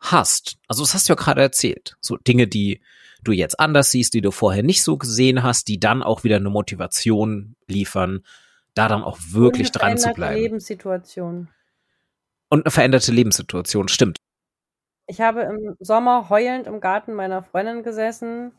[0.00, 0.58] hast.
[0.68, 1.96] Also das hast du ja gerade erzählt.
[2.00, 2.80] So Dinge, die
[3.24, 6.36] du jetzt anders siehst, die du vorher nicht so gesehen hast, die dann auch wieder
[6.36, 8.24] eine Motivation liefern,
[8.74, 10.40] da dann auch wirklich dran zu bleiben.
[10.40, 11.48] Lebenssituation.
[12.48, 14.16] Und eine veränderte Lebenssituation, stimmt.
[15.06, 18.52] Ich habe im Sommer heulend im Garten meiner Freundin gesessen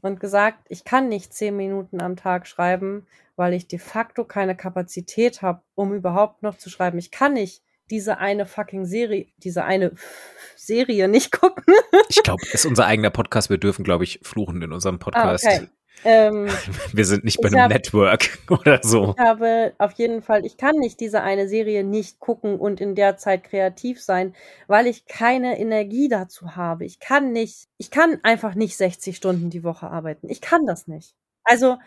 [0.00, 4.56] und gesagt, ich kann nicht zehn Minuten am Tag schreiben, weil ich de facto keine
[4.56, 6.98] Kapazität habe, um überhaupt noch zu schreiben.
[6.98, 9.92] Ich kann nicht diese eine fucking Serie, diese eine
[10.56, 11.64] Serie nicht gucken.
[12.08, 13.50] ich glaube, es ist unser eigener Podcast.
[13.50, 15.46] Wir dürfen, glaube ich, fluchen in unserem Podcast.
[15.46, 15.68] Ah, okay.
[16.04, 16.48] Ähm,
[16.92, 19.14] wir sind nicht bei einem hab, Network oder so.
[19.16, 22.94] Ich habe auf jeden Fall, ich kann nicht diese eine Serie nicht gucken und in
[22.94, 24.34] der Zeit kreativ sein,
[24.66, 26.84] weil ich keine Energie dazu habe.
[26.84, 30.28] Ich kann nicht, ich kann einfach nicht 60 Stunden die Woche arbeiten.
[30.28, 31.14] Ich kann das nicht.
[31.44, 31.78] Also,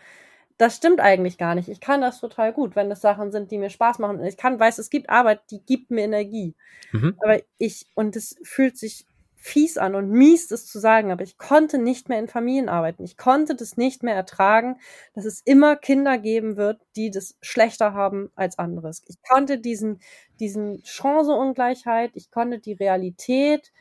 [0.58, 1.68] das stimmt eigentlich gar nicht.
[1.68, 4.22] Ich kann das total gut, wenn es Sachen sind, die mir Spaß machen.
[4.24, 6.54] Ich kann, weiß, es gibt Arbeit, die gibt mir Energie.
[6.92, 7.16] Mhm.
[7.22, 9.06] Aber ich, und es fühlt sich
[9.42, 13.02] fies an und mies, das zu sagen, aber ich konnte nicht mehr in Familien arbeiten.
[13.02, 14.76] Ich konnte das nicht mehr ertragen,
[15.14, 19.02] dass es immer Kinder geben wird, die das schlechter haben als anderes.
[19.08, 19.98] Ich konnte diesen,
[20.38, 23.72] diesen Chancenungleichheit, ich konnte die Realität,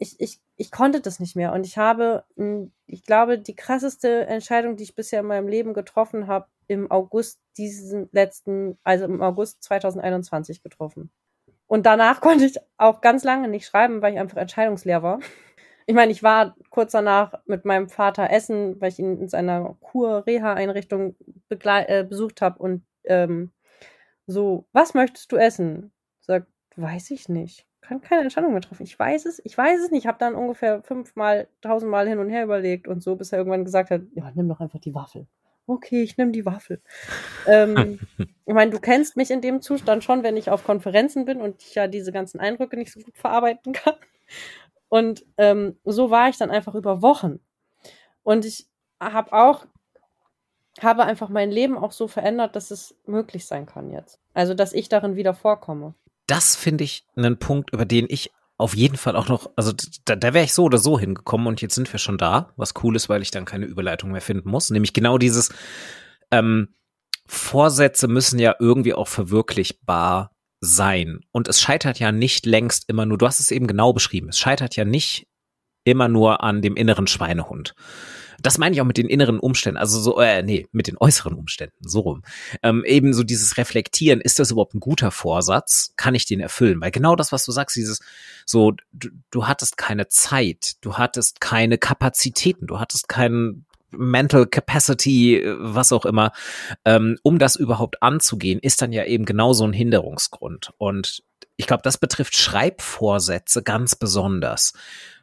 [0.00, 1.52] ich, ich, ich konnte das nicht mehr.
[1.52, 5.74] Und ich habe, hm, ich glaube, die krasseste Entscheidung, die ich bisher in meinem Leben
[5.74, 11.10] getroffen habe, im August diesen letzten, also im August 2021 getroffen.
[11.66, 15.20] Und danach konnte ich auch ganz lange nicht schreiben, weil ich einfach entscheidungsleer war.
[15.86, 19.76] Ich meine, ich war kurz danach mit meinem Vater essen, weil ich ihn in seiner
[19.80, 21.16] Kur-Reha-Einrichtung
[21.48, 23.50] äh, besucht habe und ähm,
[24.26, 25.92] so, was möchtest du essen?
[26.20, 27.66] Sagt, weiß ich nicht.
[27.90, 28.84] Kann keine Entscheidung mehr treffen.
[28.84, 30.02] Ich weiß es, ich weiß es nicht.
[30.02, 33.64] Ich habe dann ungefähr fünfmal, tausendmal hin und her überlegt und so, bis er irgendwann
[33.64, 35.26] gesagt hat, ja, nimm doch einfach die Waffel
[35.70, 36.82] okay, ich nehme die Waffel.
[37.46, 37.98] ähm,
[38.46, 41.62] ich meine, du kennst mich in dem Zustand schon, wenn ich auf Konferenzen bin und
[41.62, 43.94] ich ja diese ganzen Eindrücke nicht so gut verarbeiten kann.
[44.88, 47.40] Und ähm, so war ich dann einfach über Wochen.
[48.22, 48.68] Und ich
[49.00, 49.66] habe auch,
[50.80, 54.18] habe einfach mein Leben auch so verändert, dass es möglich sein kann jetzt.
[54.34, 55.94] Also, dass ich darin wieder vorkomme.
[56.30, 59.72] Das finde ich einen Punkt, über den ich auf jeden Fall auch noch, also
[60.04, 62.74] da, da wäre ich so oder so hingekommen und jetzt sind wir schon da, was
[62.84, 64.70] cool ist, weil ich dann keine Überleitung mehr finden muss.
[64.70, 65.48] Nämlich genau dieses
[66.30, 66.68] ähm,
[67.26, 71.20] Vorsätze müssen ja irgendwie auch verwirklichbar sein.
[71.32, 74.38] Und es scheitert ja nicht längst immer nur, du hast es eben genau beschrieben, es
[74.38, 75.26] scheitert ja nicht
[75.82, 77.74] immer nur an dem inneren Schweinehund.
[78.42, 81.34] Das meine ich auch mit den inneren Umständen, also so, äh, nee, mit den äußeren
[81.34, 82.22] Umständen, so rum.
[82.62, 85.92] Ähm, eben so dieses Reflektieren, ist das überhaupt ein guter Vorsatz?
[85.96, 86.80] Kann ich den erfüllen?
[86.80, 88.00] Weil genau das, was du sagst, dieses,
[88.46, 95.42] so, du, du hattest keine Zeit, du hattest keine Kapazitäten, du hattest keinen Mental Capacity,
[95.58, 96.32] was auch immer,
[96.84, 100.72] ähm, um das überhaupt anzugehen, ist dann ja eben genau so ein Hinderungsgrund.
[100.78, 101.22] Und
[101.56, 104.72] ich glaube, das betrifft Schreibvorsätze ganz besonders.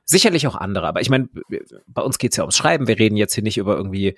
[0.10, 1.28] Sicherlich auch andere, aber ich meine,
[1.86, 2.88] bei uns geht's ja ums Schreiben.
[2.88, 4.18] Wir reden jetzt hier nicht über irgendwie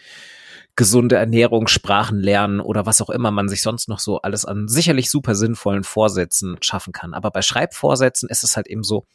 [0.75, 4.67] gesunde Ernährung, Sprachen lernen oder was auch immer man sich sonst noch so alles an
[4.67, 7.13] sicherlich super sinnvollen Vorsätzen schaffen kann.
[7.13, 9.05] Aber bei Schreibvorsätzen ist es halt eben so,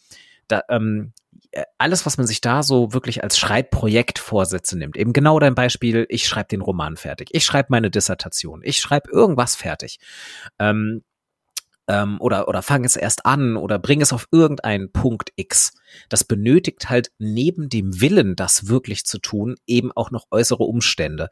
[0.49, 1.13] da, ähm,
[1.79, 6.07] alles, was man sich da so wirklich als Schreibprojekt Vorsätze nimmt, eben genau dein Beispiel,
[6.09, 9.99] ich schreibe den Roman fertig, ich schreibe meine Dissertation, ich schreibe irgendwas fertig.
[10.59, 11.03] Ähm,
[11.89, 15.73] ähm, oder, oder fang es erst an oder bring es auf irgendeinen Punkt X.
[16.09, 21.29] Das benötigt halt neben dem Willen, das wirklich zu tun, eben auch noch äußere Umstände.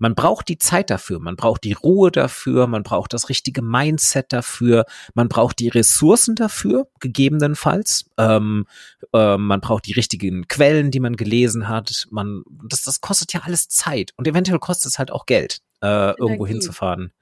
[0.00, 4.32] Man braucht die Zeit dafür, man braucht die Ruhe dafür, man braucht das richtige Mindset
[4.32, 4.84] dafür,
[5.14, 8.08] man braucht die Ressourcen dafür, gegebenenfalls.
[8.16, 8.66] Ähm,
[9.12, 12.06] äh, man braucht die richtigen Quellen, die man gelesen hat.
[12.10, 16.16] Man, das, das kostet ja alles Zeit und eventuell kostet es halt auch Geld, äh,
[16.16, 17.12] irgendwo hinzufahren.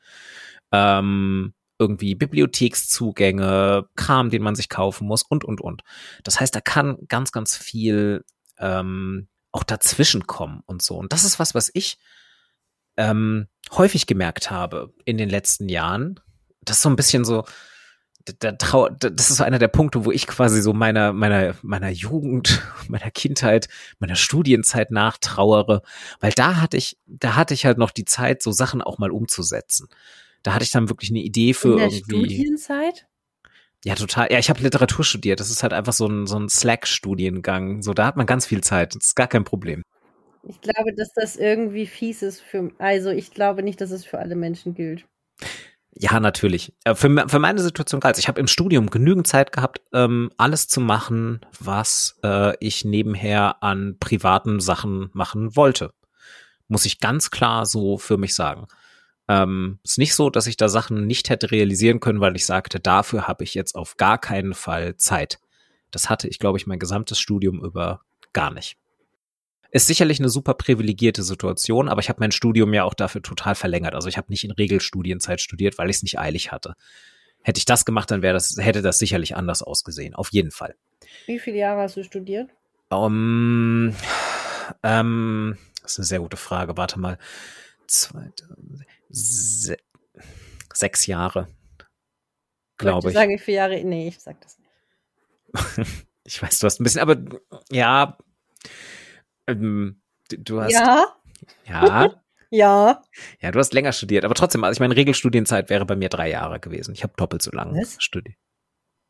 [0.71, 5.83] Ähm, irgendwie Bibliothekszugänge, Kram, den man sich kaufen muss und, und, und.
[6.25, 8.25] Das heißt, da kann ganz, ganz viel
[8.59, 10.97] ähm, auch dazwischen kommen und so.
[10.97, 11.99] Und das ist was, was ich
[12.97, 16.21] ähm, häufig gemerkt habe in den letzten Jahren.
[16.63, 17.45] Das ist so ein bisschen so,
[18.41, 21.91] da trau das ist so einer der Punkte, wo ich quasi so meiner, meiner, meiner
[21.91, 25.83] Jugend, meiner Kindheit, meiner Studienzeit nachtrauere,
[26.21, 29.11] weil da hatte ich, da hatte ich halt noch die Zeit, so Sachen auch mal
[29.11, 29.89] umzusetzen
[30.47, 32.35] da hatte ich dann wirklich eine Idee für In der irgendwie.
[32.35, 33.07] Studienzeit?
[33.85, 34.31] Ja, total.
[34.31, 35.41] Ja, ich habe Literatur studiert.
[35.41, 37.83] Das ist halt einfach so ein, so ein Slack-Studiengang.
[37.83, 38.95] So, da hat man ganz viel Zeit.
[38.95, 39.83] Das ist gar kein Problem.
[40.49, 44.21] Ich glaube, dass das irgendwie fies ist für, also ich glaube nicht, dass es für
[44.21, 45.05] alle Menschen gilt.
[45.93, 46.73] Ja, natürlich.
[46.85, 50.69] Äh, für, für meine Situation galt Ich habe im Studium genügend Zeit gehabt, ähm, alles
[50.69, 55.93] zu machen, was äh, ich nebenher an privaten Sachen machen wollte.
[56.69, 58.69] Muss ich ganz klar so für mich sagen.
[59.29, 62.79] Ähm, ist nicht so, dass ich da Sachen nicht hätte realisieren können, weil ich sagte,
[62.79, 65.41] dafür habe ich jetzt auf gar keinen Fall Zeit.
[65.91, 68.77] Das hatte ich, glaube ich, mein gesamtes Studium über gar nicht.
[69.73, 73.55] Ist sicherlich eine super privilegierte Situation, aber ich habe mein Studium ja auch dafür total
[73.55, 73.95] verlängert.
[73.95, 76.75] Also ich habe nicht in Regelstudienzeit studiert, weil ich es nicht eilig hatte.
[77.43, 80.15] Hätte ich das gemacht, dann wäre das, hätte das sicherlich anders ausgesehen.
[80.15, 80.77] Auf jeden Fall.
[81.27, 82.51] Wie viele Jahre hast du studiert?
[82.89, 83.95] Um,
[84.83, 86.77] ähm, das ist eine sehr gute Frage.
[86.77, 87.19] Warte mal.
[87.87, 88.57] Zweite,
[89.09, 89.77] se
[90.73, 91.49] sechs Jahre,
[92.77, 93.15] glaube ich.
[93.15, 94.71] Ich sage vier Jahre, nee, ich sag das nicht.
[96.25, 97.17] ich weiß, du hast ein bisschen, aber
[97.71, 98.19] ja,
[99.47, 100.73] ähm, du hast.
[100.73, 101.17] Ja.
[101.65, 102.23] Ja.
[102.51, 103.03] ja.
[103.41, 106.31] Ja, du hast länger studiert, aber trotzdem, also ich meine, Regelstudienzeit wäre bei mir drei
[106.31, 106.95] Jahre gewesen.
[106.95, 108.37] Ich habe doppelt so lange studiert.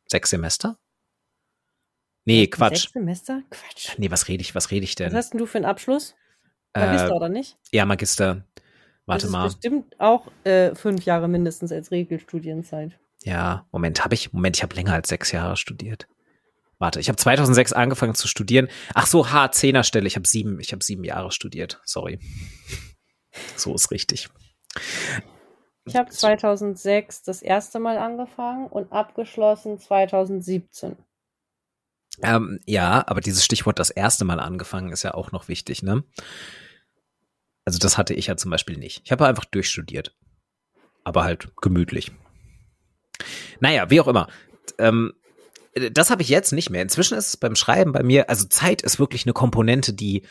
[0.08, 0.78] Sechs Semester?
[2.24, 2.82] Nee, Quatsch.
[2.82, 3.42] Sechs Semester?
[3.50, 3.98] Quatsch.
[3.98, 5.12] Nee, was rede ich, was rede ich denn?
[5.12, 6.14] Was hast denn du für einen Abschluss?
[6.74, 7.56] Magister äh, oder nicht?
[7.70, 8.44] Ja, Magister.
[9.06, 9.46] Warte das mal.
[9.46, 12.98] Ist bestimmt auch äh, fünf Jahre mindestens als Regelstudienzeit.
[13.22, 16.06] Ja, Moment, habe ich, Moment, ich habe länger als sechs Jahre studiert.
[16.78, 18.68] Warte, ich habe 2006 angefangen zu studieren.
[18.94, 20.06] Ach so, H10er Stelle.
[20.06, 21.80] Ich habe sieben, ich habe sieben Jahre studiert.
[21.84, 22.18] Sorry.
[23.56, 24.28] So ist richtig.
[25.86, 30.96] Ich habe 2006 das erste Mal angefangen und abgeschlossen 2017.
[32.22, 36.02] Ähm, ja, aber dieses Stichwort das erste Mal angefangen ist ja auch noch wichtig, ne?
[37.66, 39.02] Also das hatte ich ja zum Beispiel nicht.
[39.04, 40.16] Ich habe einfach durchstudiert.
[41.04, 42.12] Aber halt gemütlich.
[43.60, 44.28] Naja, wie auch immer.
[44.78, 45.12] Ähm,
[45.92, 46.80] das habe ich jetzt nicht mehr.
[46.80, 50.22] Inzwischen ist es beim Schreiben bei mir, also Zeit ist wirklich eine Komponente, die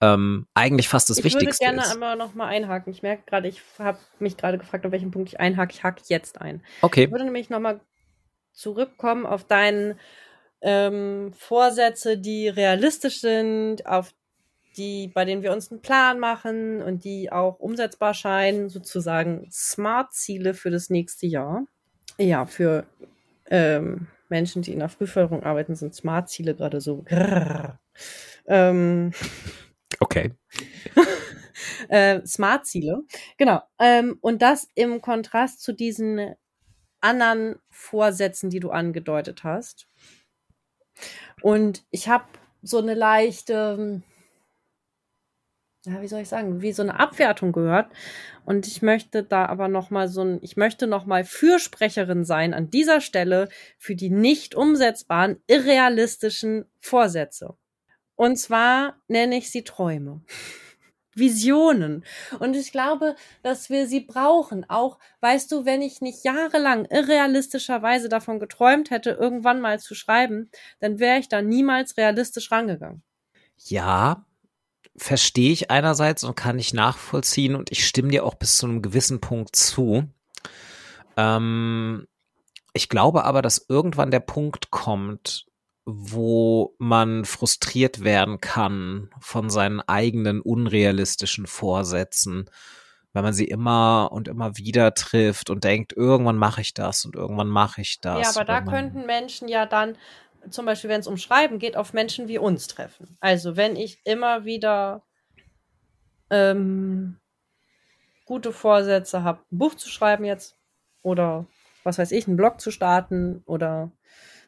[0.00, 1.60] ähm, eigentlich fast das ich Wichtigste ist.
[1.60, 2.92] Ich würde gerne einmal noch mal einhaken.
[2.92, 5.72] Ich merke gerade, ich habe mich gerade gefragt, auf welchen Punkt ich einhake.
[5.72, 6.62] Ich hake jetzt ein.
[6.82, 7.04] Okay.
[7.04, 7.80] Ich würde nämlich noch mal
[8.52, 9.98] zurückkommen auf deinen
[10.60, 14.12] ähm, Vorsätze, die realistisch sind, auf
[14.78, 20.54] die, bei denen wir uns einen Plan machen und die auch umsetzbar scheinen, sozusagen Smart-Ziele
[20.54, 21.64] für das nächste Jahr.
[22.18, 22.86] Ja, für
[23.50, 27.04] ähm, Menschen, die in der Frühförderung arbeiten, sind Smart-Ziele gerade so.
[28.46, 29.12] Ähm,
[30.00, 30.34] okay.
[31.88, 33.02] äh, Smart-Ziele.
[33.36, 33.62] Genau.
[33.78, 36.34] Ähm, und das im Kontrast zu diesen
[37.00, 39.88] anderen Vorsätzen, die du angedeutet hast.
[41.42, 42.24] Und ich habe
[42.62, 44.02] so eine leichte,
[45.88, 47.90] ja, wie soll ich sagen, wie so eine Abwertung gehört.
[48.44, 52.54] Und ich möchte da aber noch mal so ein, ich möchte noch mal Fürsprecherin sein
[52.54, 53.48] an dieser Stelle
[53.78, 57.56] für die nicht umsetzbaren, irrealistischen Vorsätze.
[58.16, 60.22] Und zwar nenne ich sie Träume.
[61.14, 62.04] Visionen.
[62.38, 64.64] Und ich glaube, dass wir sie brauchen.
[64.70, 70.48] Auch, weißt du, wenn ich nicht jahrelang irrealistischerweise davon geträumt hätte, irgendwann mal zu schreiben,
[70.78, 73.02] dann wäre ich da niemals realistisch rangegangen.
[73.56, 74.24] Ja,
[74.98, 78.82] verstehe ich einerseits und kann ich nachvollziehen und ich stimme dir auch bis zu einem
[78.82, 80.08] gewissen Punkt zu.
[81.16, 82.06] Ähm,
[82.72, 85.46] ich glaube aber, dass irgendwann der Punkt kommt,
[85.84, 92.50] wo man frustriert werden kann von seinen eigenen unrealistischen Vorsätzen,
[93.14, 97.16] wenn man sie immer und immer wieder trifft und denkt, irgendwann mache ich das und
[97.16, 98.20] irgendwann mache ich das.
[98.22, 99.96] Ja, aber da könnten Menschen ja dann,
[100.50, 103.16] zum Beispiel wenn es um Schreiben geht, auf Menschen wie uns treffen.
[103.20, 105.02] Also wenn ich immer wieder
[106.30, 107.18] ähm,
[108.24, 110.56] gute Vorsätze habe, ein Buch zu schreiben jetzt
[111.02, 111.46] oder
[111.84, 113.90] was weiß ich, einen Blog zu starten oder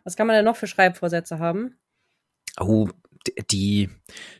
[0.05, 1.79] was kann man denn noch für Schreibvorsätze haben?
[2.59, 2.89] Oh,
[3.51, 3.91] die,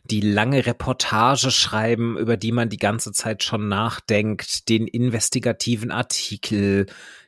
[0.03, 6.87] die lange Reportage schreiben, über die man die ganze Zeit schon nachdenkt, den investigativen Artikel,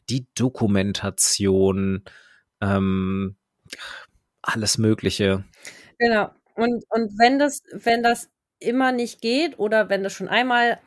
[0.10, 2.04] die Dokumentation,
[2.62, 3.38] ähm,
[4.44, 5.44] alles Mögliche.
[6.00, 6.30] Genau.
[6.56, 8.30] Und, und wenn das, wenn das
[8.60, 10.80] immer nicht geht oder wenn das schon einmal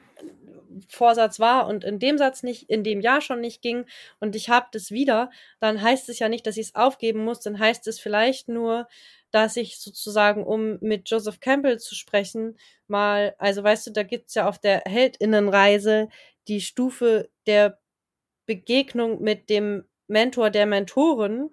[0.89, 3.87] Vorsatz war und in dem Satz nicht, in dem Jahr schon nicht ging
[4.21, 7.41] und ich habe das wieder, dann heißt es ja nicht, dass ich es aufgeben muss,
[7.41, 8.87] dann heißt es vielleicht nur,
[9.31, 14.35] dass ich sozusagen, um mit Joseph Campbell zu sprechen, mal, also weißt du, da gibt's
[14.35, 16.09] ja auf der Heldinnenreise
[16.49, 17.79] die Stufe der
[18.47, 21.51] Begegnung mit dem Mentor der Mentoren.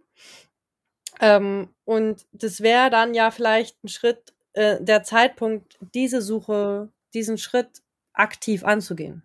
[1.20, 7.38] Ähm, und das wäre dann ja vielleicht ein Schritt, äh, der Zeitpunkt, diese Suche, diesen
[7.38, 7.82] Schritt
[8.14, 9.24] aktiv anzugehen.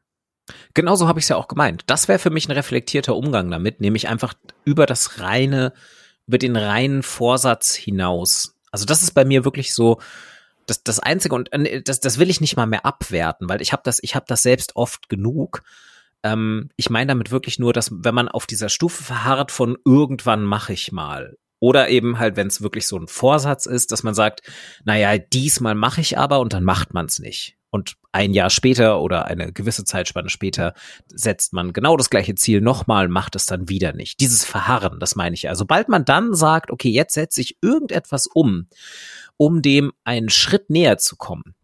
[0.75, 1.85] Genauso habe ich es ja auch gemeint.
[1.87, 5.73] Das wäre für mich ein reflektierter Umgang damit, nämlich einfach über das reine,
[6.27, 8.57] über den reinen Vorsatz hinaus.
[8.71, 10.01] Also das ist bei mir wirklich so
[10.67, 13.73] das, das Einzige und äh, das, das will ich nicht mal mehr abwerten, weil ich
[13.73, 15.63] habe das, ich das selbst oft genug.
[16.23, 20.45] Ähm, ich meine damit wirklich nur, dass wenn man auf dieser Stufe verharrt von irgendwann
[20.45, 24.15] mache ich mal oder eben halt, wenn es wirklich so ein Vorsatz ist, dass man
[24.15, 24.43] sagt,
[24.85, 29.01] naja, diesmal mache ich aber und dann macht man es nicht und ein Jahr später
[29.01, 30.75] oder eine gewisse Zeitspanne später
[31.09, 34.21] setzt man genau das gleiche Ziel nochmal, macht es dann wieder nicht.
[34.21, 35.55] Dieses Verharren, das meine ich ja.
[35.55, 38.69] Sobald man dann sagt, okay, jetzt setze ich irgendetwas um,
[39.37, 41.55] um dem einen Schritt näher zu kommen,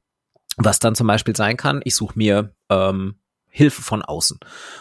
[0.57, 3.17] was dann zum Beispiel sein kann, ich suche mir ähm,
[3.49, 4.39] Hilfe von außen,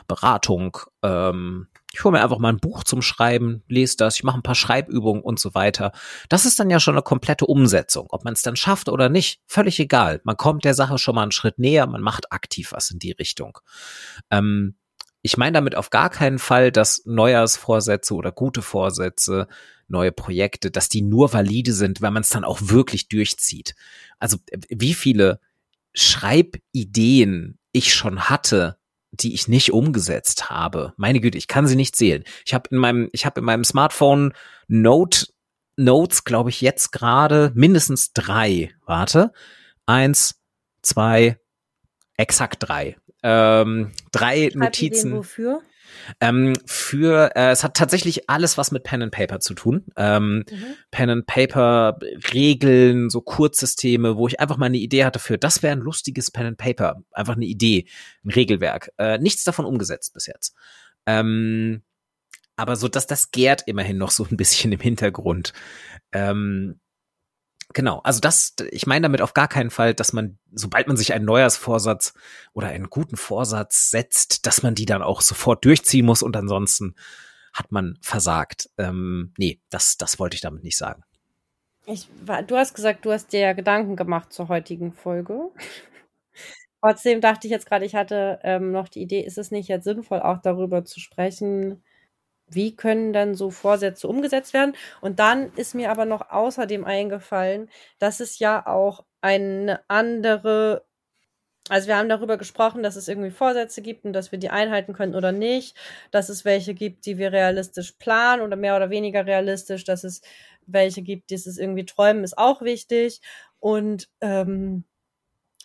[0.07, 4.39] Beratung, ähm, ich hole mir einfach mal ein Buch zum Schreiben, lese das, ich mache
[4.39, 5.91] ein paar Schreibübungen und so weiter.
[6.27, 8.07] Das ist dann ja schon eine komplette Umsetzung.
[8.09, 10.19] Ob man es dann schafft oder nicht, völlig egal.
[10.23, 13.11] Man kommt der Sache schon mal einen Schritt näher, man macht aktiv was in die
[13.11, 13.59] Richtung.
[14.31, 14.75] Ähm,
[15.21, 19.47] ich meine damit auf gar keinen Fall, dass Neujahrsvorsätze oder gute Vorsätze,
[19.87, 23.75] neue Projekte, dass die nur valide sind, wenn man es dann auch wirklich durchzieht.
[24.17, 24.37] Also
[24.69, 25.39] wie viele
[25.93, 28.77] Schreibideen ich schon hatte,
[29.13, 30.93] die ich nicht umgesetzt habe.
[30.97, 32.23] Meine Güte, ich kann sie nicht zählen.
[32.45, 34.33] Ich habe in meinem, ich habe in meinem Smartphone
[34.67, 35.27] Note
[35.75, 38.71] Notes, glaube ich, jetzt gerade mindestens drei.
[38.85, 39.31] Warte,
[39.87, 40.35] eins,
[40.83, 41.39] zwei,
[42.15, 42.95] exakt drei.
[43.23, 45.13] Ähm, drei Notizen.
[45.13, 45.61] Wofür?
[46.19, 49.85] Ähm, für, äh, es hat tatsächlich alles was mit Pen and Paper zu tun.
[49.95, 50.65] Ähm, mhm.
[50.91, 51.97] Pen and Paper,
[52.33, 56.31] Regeln, so Kurzsysteme, wo ich einfach mal eine Idee hatte für, das wäre ein lustiges
[56.31, 57.03] Pen and Paper.
[57.11, 57.87] Einfach eine Idee,
[58.23, 58.91] ein Regelwerk.
[58.97, 60.55] Äh, nichts davon umgesetzt bis jetzt.
[61.05, 61.83] Ähm,
[62.55, 65.53] aber so, dass das gärt immerhin noch so ein bisschen im Hintergrund.
[66.11, 66.79] Ähm,
[67.73, 71.13] genau, also das, ich meine damit auf gar keinen Fall, dass man, sobald man sich
[71.13, 72.13] einen Neujahrsvorsatz
[72.53, 76.95] oder einen guten Vorsatz setzt, dass man die dann auch sofort durchziehen muss und ansonsten
[77.53, 78.69] hat man versagt.
[78.77, 81.03] Ähm, nee, das, das wollte ich damit nicht sagen.
[81.85, 82.07] Ich,
[82.47, 85.51] du hast gesagt, du hast dir ja Gedanken gemacht zur heutigen Folge.
[86.81, 89.85] Trotzdem dachte ich jetzt gerade, ich hatte ähm, noch die Idee, ist es nicht jetzt
[89.85, 91.83] sinnvoll, auch darüber zu sprechen,
[92.55, 94.75] wie können dann so Vorsätze umgesetzt werden?
[95.01, 100.85] Und dann ist mir aber noch außerdem eingefallen, dass es ja auch eine andere,
[101.69, 104.93] also wir haben darüber gesprochen, dass es irgendwie Vorsätze gibt und dass wir die einhalten
[104.93, 105.77] können oder nicht,
[106.11, 110.21] dass es welche gibt, die wir realistisch planen oder mehr oder weniger realistisch, dass es
[110.65, 113.21] welche gibt, die es irgendwie träumen, ist auch wichtig.
[113.59, 114.85] Und ähm,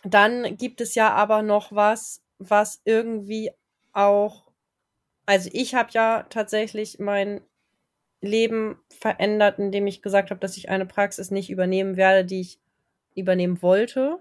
[0.04, 3.50] dann gibt es ja aber noch was, was irgendwie
[3.92, 4.47] auch
[5.28, 7.42] also ich habe ja tatsächlich mein
[8.22, 12.58] Leben verändert, indem ich gesagt habe, dass ich eine Praxis nicht übernehmen werde, die ich
[13.14, 14.20] übernehmen wollte.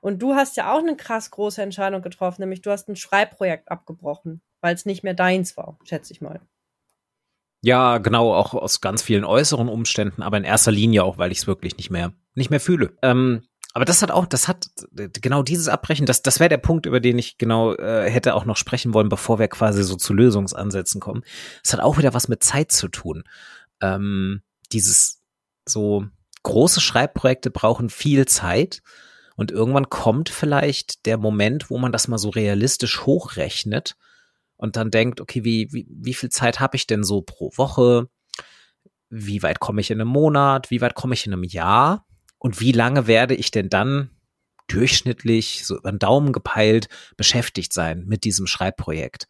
[0.00, 3.70] Und du hast ja auch eine krass große Entscheidung getroffen, nämlich du hast ein Schreibprojekt
[3.70, 6.40] abgebrochen, weil es nicht mehr deins war, schätze ich mal.
[7.62, 11.38] Ja, genau, auch aus ganz vielen äußeren Umständen, aber in erster Linie auch, weil ich
[11.38, 12.96] es wirklich nicht mehr, nicht mehr fühle.
[13.02, 13.42] Ähm,
[13.72, 16.98] aber das hat auch, das hat genau dieses Abbrechen, das, das wäre der Punkt, über
[16.98, 21.00] den ich genau äh, hätte auch noch sprechen wollen, bevor wir quasi so zu Lösungsansätzen
[21.00, 21.22] kommen.
[21.62, 23.22] Es hat auch wieder was mit Zeit zu tun.
[23.80, 24.42] Ähm,
[24.72, 25.20] dieses
[25.68, 26.04] so
[26.42, 28.82] große Schreibprojekte brauchen viel Zeit
[29.36, 33.96] und irgendwann kommt vielleicht der Moment, wo man das mal so realistisch hochrechnet
[34.56, 38.08] und dann denkt, okay, wie, wie, wie viel Zeit habe ich denn so pro Woche?
[39.10, 40.70] Wie weit komme ich in einem Monat?
[40.70, 42.04] Wie weit komme ich in einem Jahr?
[42.40, 44.10] Und wie lange werde ich denn dann
[44.66, 49.28] durchschnittlich, so über den Daumen gepeilt, beschäftigt sein mit diesem Schreibprojekt?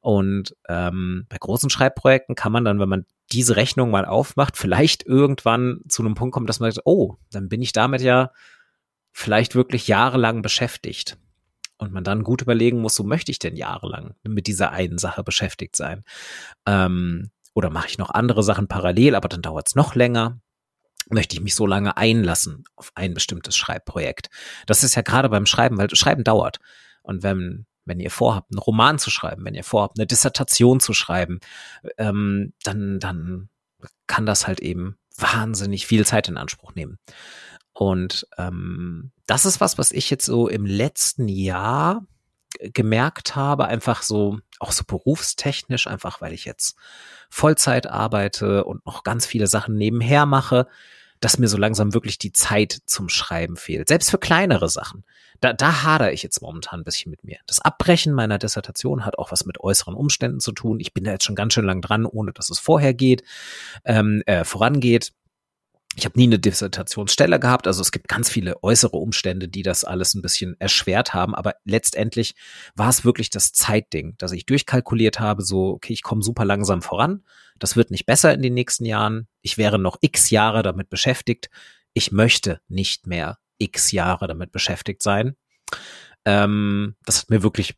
[0.00, 5.06] Und ähm, bei großen Schreibprojekten kann man dann, wenn man diese Rechnung mal aufmacht, vielleicht
[5.06, 8.30] irgendwann zu einem Punkt kommen, dass man sagt, oh, dann bin ich damit ja
[9.10, 11.16] vielleicht wirklich jahrelang beschäftigt.
[11.78, 15.24] Und man dann gut überlegen muss, so möchte ich denn jahrelang mit dieser einen Sache
[15.24, 16.04] beschäftigt sein?
[16.66, 20.40] Ähm, oder mache ich noch andere Sachen parallel, aber dann dauert es noch länger
[21.10, 24.30] möchte ich mich so lange einlassen auf ein bestimmtes Schreibprojekt.
[24.66, 26.58] Das ist ja gerade beim Schreiben, weil Schreiben dauert.
[27.02, 30.94] Und wenn, wenn ihr vorhabt, einen Roman zu schreiben, wenn ihr vorhabt, eine Dissertation zu
[30.94, 31.40] schreiben,
[31.98, 33.48] ähm, dann, dann
[34.06, 36.98] kann das halt eben wahnsinnig viel Zeit in Anspruch nehmen.
[37.72, 42.06] Und ähm, das ist was, was ich jetzt so im letzten Jahr
[42.72, 46.76] gemerkt habe, einfach so, auch so berufstechnisch, einfach weil ich jetzt
[47.30, 50.66] Vollzeit arbeite und noch ganz viele Sachen nebenher mache,
[51.20, 53.88] dass mir so langsam wirklich die Zeit zum Schreiben fehlt.
[53.88, 55.04] Selbst für kleinere Sachen.
[55.40, 57.38] Da, da hadere ich jetzt momentan ein bisschen mit mir.
[57.46, 60.80] Das Abbrechen meiner Dissertation hat auch was mit äußeren Umständen zu tun.
[60.80, 63.24] Ich bin da jetzt schon ganz schön lang dran, ohne dass es vorher geht,
[63.84, 65.12] ähm, äh, vorangeht.
[65.96, 69.84] Ich habe nie eine Dissertationsstelle gehabt, also es gibt ganz viele äußere Umstände, die das
[69.84, 72.34] alles ein bisschen erschwert haben, aber letztendlich
[72.74, 76.82] war es wirklich das Zeitding, dass ich durchkalkuliert habe, so, okay, ich komme super langsam
[76.82, 77.22] voran,
[77.58, 81.48] das wird nicht besser in den nächsten Jahren, ich wäre noch x Jahre damit beschäftigt,
[81.92, 85.36] ich möchte nicht mehr x Jahre damit beschäftigt sein.
[86.24, 87.76] Ähm, das hat mir wirklich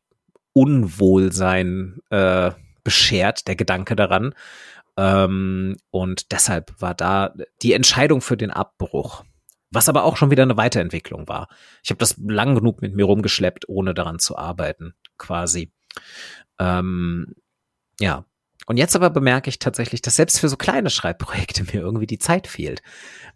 [0.53, 2.53] Unwohlsein äh,
[2.83, 4.35] beschert, der Gedanke daran.
[4.97, 9.25] Ähm, und deshalb war da die Entscheidung für den Abbruch,
[9.71, 11.49] was aber auch schon wieder eine Weiterentwicklung war.
[11.83, 15.73] Ich habe das lang genug mit mir rumgeschleppt, ohne daran zu arbeiten, quasi.
[16.59, 17.35] Ähm,
[18.01, 18.25] ja.
[18.69, 22.19] Und jetzt aber bemerke ich tatsächlich, dass selbst für so kleine Schreibprojekte mir irgendwie die
[22.19, 22.81] Zeit fehlt.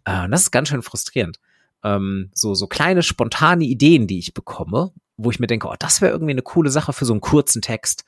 [0.05, 1.39] Äh, das ist ganz schön frustrierend.
[1.83, 6.01] Ähm, so, so kleine spontane Ideen, die ich bekomme, wo ich mir denke, oh, das
[6.01, 8.03] wäre irgendwie eine coole Sache für so einen kurzen Text.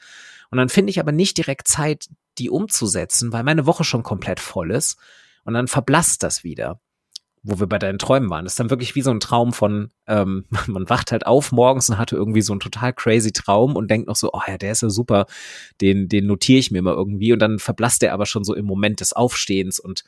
[0.49, 4.39] Und dann finde ich aber nicht direkt Zeit, die umzusetzen, weil meine Woche schon komplett
[4.39, 4.97] voll ist.
[5.45, 6.79] Und dann verblasst das wieder.
[7.45, 8.45] Wo wir bei deinen Träumen waren.
[8.45, 11.89] Das ist dann wirklich wie so ein Traum von, ähm, man wacht halt auf morgens
[11.89, 14.71] und hatte irgendwie so einen total crazy Traum und denkt noch so, oh ja, der
[14.71, 15.25] ist ja super,
[15.81, 17.33] den, den notiere ich mir mal irgendwie.
[17.33, 20.05] Und dann verblasst der aber schon so im Moment des Aufstehens und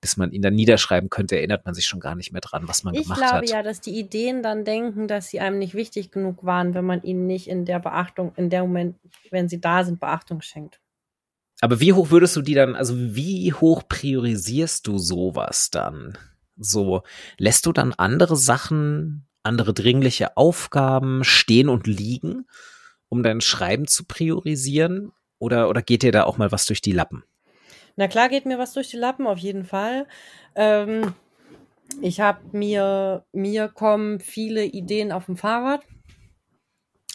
[0.00, 2.84] bis man ihn dann niederschreiben könnte, erinnert man sich schon gar nicht mehr dran, was
[2.84, 3.42] man ich gemacht hat.
[3.42, 6.74] Ich glaube ja, dass die Ideen dann denken, dass sie einem nicht wichtig genug waren,
[6.74, 8.96] wenn man ihnen nicht in der Beachtung, in der Moment,
[9.30, 10.80] wenn sie da sind, Beachtung schenkt.
[11.60, 16.16] Aber wie hoch würdest du die dann, also wie hoch priorisierst du sowas dann?
[16.56, 17.02] So,
[17.36, 22.46] lässt du dann andere Sachen, andere dringliche Aufgaben stehen und liegen,
[23.08, 25.12] um dein Schreiben zu priorisieren?
[25.38, 27.24] Oder, oder geht dir da auch mal was durch die Lappen?
[27.96, 30.06] Na klar geht mir was durch die Lappen, auf jeden Fall.
[30.54, 31.14] Ähm,
[32.00, 35.82] ich habe mir, mir kommen viele Ideen auf dem Fahrrad.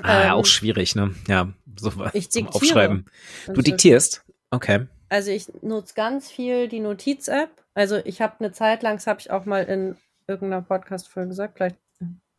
[0.01, 1.13] Ah, ähm, auch schwierig, ne?
[1.27, 2.55] Ja, so ich zum diktiere.
[2.55, 3.05] Aufschreiben.
[3.53, 4.22] Du diktierst?
[4.53, 4.85] Okay.
[5.09, 7.49] Also ich nutze ganz viel die Notiz-App.
[7.73, 9.97] Also ich habe eine Zeit lang, das habe ich auch mal in
[10.27, 11.77] irgendeiner Podcast-Folge gesagt, vielleicht,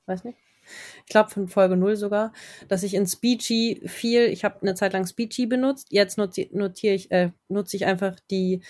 [0.06, 0.38] weiß nicht.
[1.04, 2.32] Ich glaube von Folge 0 sogar,
[2.68, 6.94] dass ich in Speechy viel, ich habe eine Zeit lang Speechy benutzt, jetzt nutze notiere
[6.94, 8.62] ich, äh, nutze ich einfach die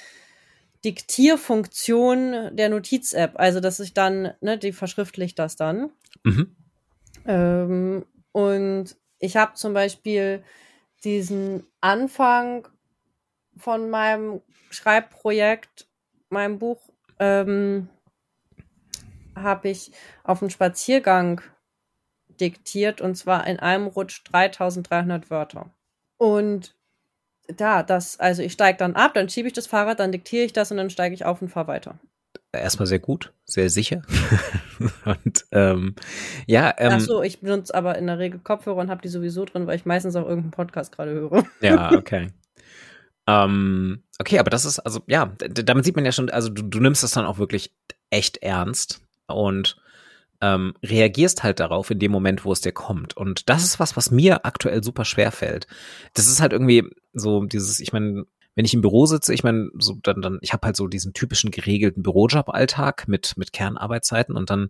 [0.83, 3.33] Diktierfunktion der Notiz-App.
[3.39, 5.91] Also dass ich dann, ne, die verschriftlicht das dann.
[6.25, 6.57] Mhm.
[7.27, 10.43] Ähm, und ich habe zum Beispiel
[11.05, 12.67] diesen Anfang
[13.57, 14.41] von meinem
[14.71, 15.87] Schreibprojekt,
[16.29, 16.81] meinem Buch,
[17.19, 17.89] ähm,
[19.37, 19.93] habe ich
[20.23, 21.41] auf einen Spaziergang
[22.41, 25.71] diktiert und zwar in einem Rutsch 3300 Wörter.
[26.17, 26.75] Und
[27.49, 30.53] da, das, also ich steige dann ab, dann schiebe ich das Fahrrad, dann diktiere ich
[30.53, 31.99] das und dann steige ich auf und fahre weiter.
[32.53, 34.03] Erstmal sehr gut, sehr sicher.
[35.05, 35.95] und ähm,
[36.47, 36.73] ja.
[36.79, 39.67] Ähm, Ach so, ich benutze aber in der Regel Kopfhörer und habe die sowieso drin,
[39.67, 41.45] weil ich meistens auch irgendeinen Podcast gerade höre.
[41.61, 42.29] Ja, okay.
[43.27, 46.81] Ähm, okay, aber das ist, also ja, damit sieht man ja schon, also du, du
[46.81, 47.73] nimmst das dann auch wirklich
[48.11, 49.77] echt ernst und
[50.41, 53.17] ähm, reagierst halt darauf in dem Moment, wo es dir kommt.
[53.17, 55.67] Und das ist was, was mir aktuell super schwer fällt.
[56.13, 59.71] Das ist halt irgendwie so dieses, ich meine, wenn ich im Büro sitze, ich meine,
[59.79, 64.51] so dann, dann, ich habe halt so diesen typischen geregelten Bürojob-Alltag mit mit Kernarbeitszeiten und
[64.51, 64.69] dann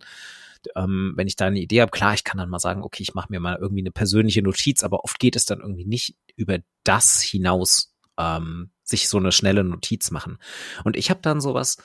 [0.75, 3.13] ähm, wenn ich da eine Idee habe, klar, ich kann dann mal sagen, okay, ich
[3.13, 6.57] mache mir mal irgendwie eine persönliche Notiz, aber oft geht es dann irgendwie nicht über
[6.83, 10.37] das hinaus, ähm, sich so eine schnelle Notiz machen.
[10.83, 11.77] Und ich habe dann sowas,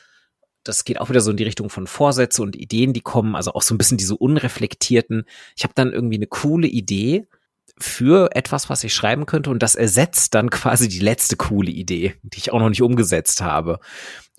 [0.65, 3.53] das geht auch wieder so in die Richtung von Vorsätze und Ideen, die kommen, also
[3.53, 5.25] auch so ein bisschen diese unreflektierten.
[5.57, 7.27] Ich habe dann irgendwie eine coole Idee
[7.79, 12.15] für etwas, was ich schreiben könnte und das ersetzt dann quasi die letzte coole Idee,
[12.23, 13.81] die ich auch noch nicht umgesetzt habe.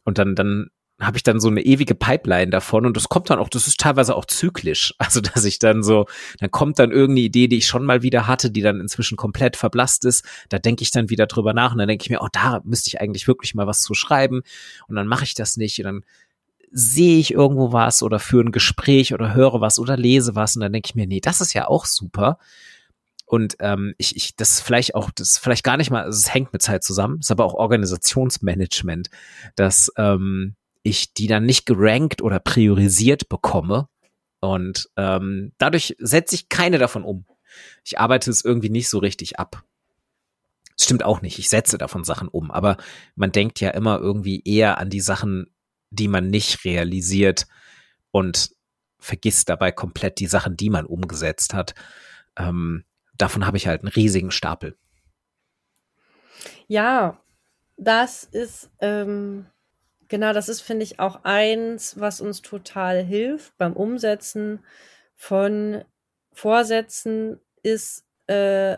[0.04, 0.70] Und dann, dann
[1.02, 3.80] habe ich dann so eine ewige Pipeline davon und das kommt dann auch, das ist
[3.80, 4.94] teilweise auch zyklisch.
[5.12, 6.06] Also, dass ich dann so,
[6.40, 9.58] dann kommt dann irgendeine Idee, die ich schon mal wieder hatte, die dann inzwischen komplett
[9.58, 10.24] verblasst ist.
[10.48, 12.88] Da denke ich dann wieder drüber nach und dann denke ich mir, oh, da müsste
[12.88, 14.42] ich eigentlich wirklich mal was zu schreiben
[14.88, 16.06] und dann mache ich das nicht und dann
[16.72, 20.62] sehe ich irgendwo was oder führe ein Gespräch oder höre was oder lese was und
[20.62, 22.38] dann denke ich mir, nee, das ist ja auch super.
[23.26, 26.62] Und ähm, ich, ich, das vielleicht auch, das vielleicht gar nicht mal, es hängt mit
[26.62, 29.10] Zeit zusammen, ist aber auch Organisationsmanagement,
[29.56, 33.88] dass ähm, ich die dann nicht gerankt oder priorisiert bekomme.
[34.40, 37.26] Und ähm, dadurch setze ich keine davon um.
[37.84, 39.64] Ich arbeite es irgendwie nicht so richtig ab.
[40.76, 41.38] Das stimmt auch nicht.
[41.38, 42.50] Ich setze davon Sachen um.
[42.50, 42.78] Aber
[43.16, 45.54] man denkt ja immer irgendwie eher an die Sachen,
[45.92, 47.46] die man nicht realisiert
[48.10, 48.52] und
[48.98, 51.76] vergisst dabei komplett die Sachen, die man umgesetzt hat.
[52.38, 54.78] Ähm, davon habe ich halt einen riesigen Stapel.
[56.68, 57.22] Ja,
[57.78, 59.46] das ist ähm,
[60.12, 64.60] Genau, das ist, finde ich, auch eins, was uns total hilft beim Umsetzen
[65.16, 65.86] von
[66.34, 68.76] Vorsätzen, ist äh,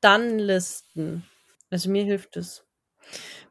[0.00, 1.24] Dann-Listen.
[1.68, 2.64] Also mir hilft es,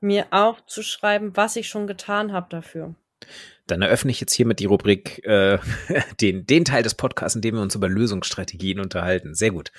[0.02, 2.96] mir aufzuschreiben, was ich schon getan habe dafür.
[3.68, 5.60] Dann eröffne ich jetzt hiermit die Rubrik, äh,
[6.22, 9.36] den, den Teil des Podcasts, in dem wir uns über Lösungsstrategien unterhalten.
[9.36, 9.72] Sehr gut.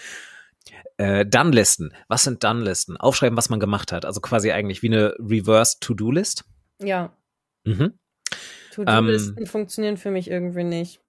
[0.96, 1.92] Äh, Done-Listen.
[2.06, 2.98] Was sind Done-Listen?
[2.98, 4.04] Aufschreiben, was man gemacht hat.
[4.04, 6.44] Also quasi eigentlich wie eine Reverse-To-Do-List.
[6.80, 7.12] Ja.
[7.64, 7.94] Mhm.
[8.72, 11.00] To-Do-Listen ähm, funktionieren für mich irgendwie nicht.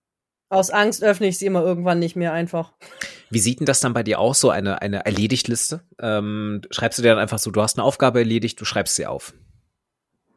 [0.49, 2.74] Aus Angst öffne ich sie immer irgendwann nicht mehr einfach.
[3.30, 5.82] Wie sieht denn das dann bei dir aus, so eine, eine Erledigt-Liste?
[5.99, 9.05] Ähm, schreibst du dir dann einfach so, du hast eine Aufgabe erledigt, du schreibst sie
[9.05, 9.34] auf?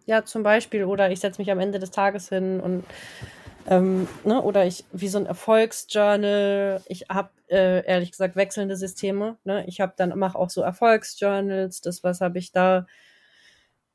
[0.07, 0.85] Ja, zum Beispiel.
[0.85, 2.85] Oder ich setze mich am Ende des Tages hin und
[3.66, 6.82] ähm, ne, oder ich wie so ein Erfolgsjournal.
[6.87, 9.39] Ich habe äh, ehrlich gesagt wechselnde Systeme.
[9.45, 9.64] Ne?
[9.66, 11.80] Ich habe dann mache auch so Erfolgsjournals.
[11.80, 12.87] Das was habe ich da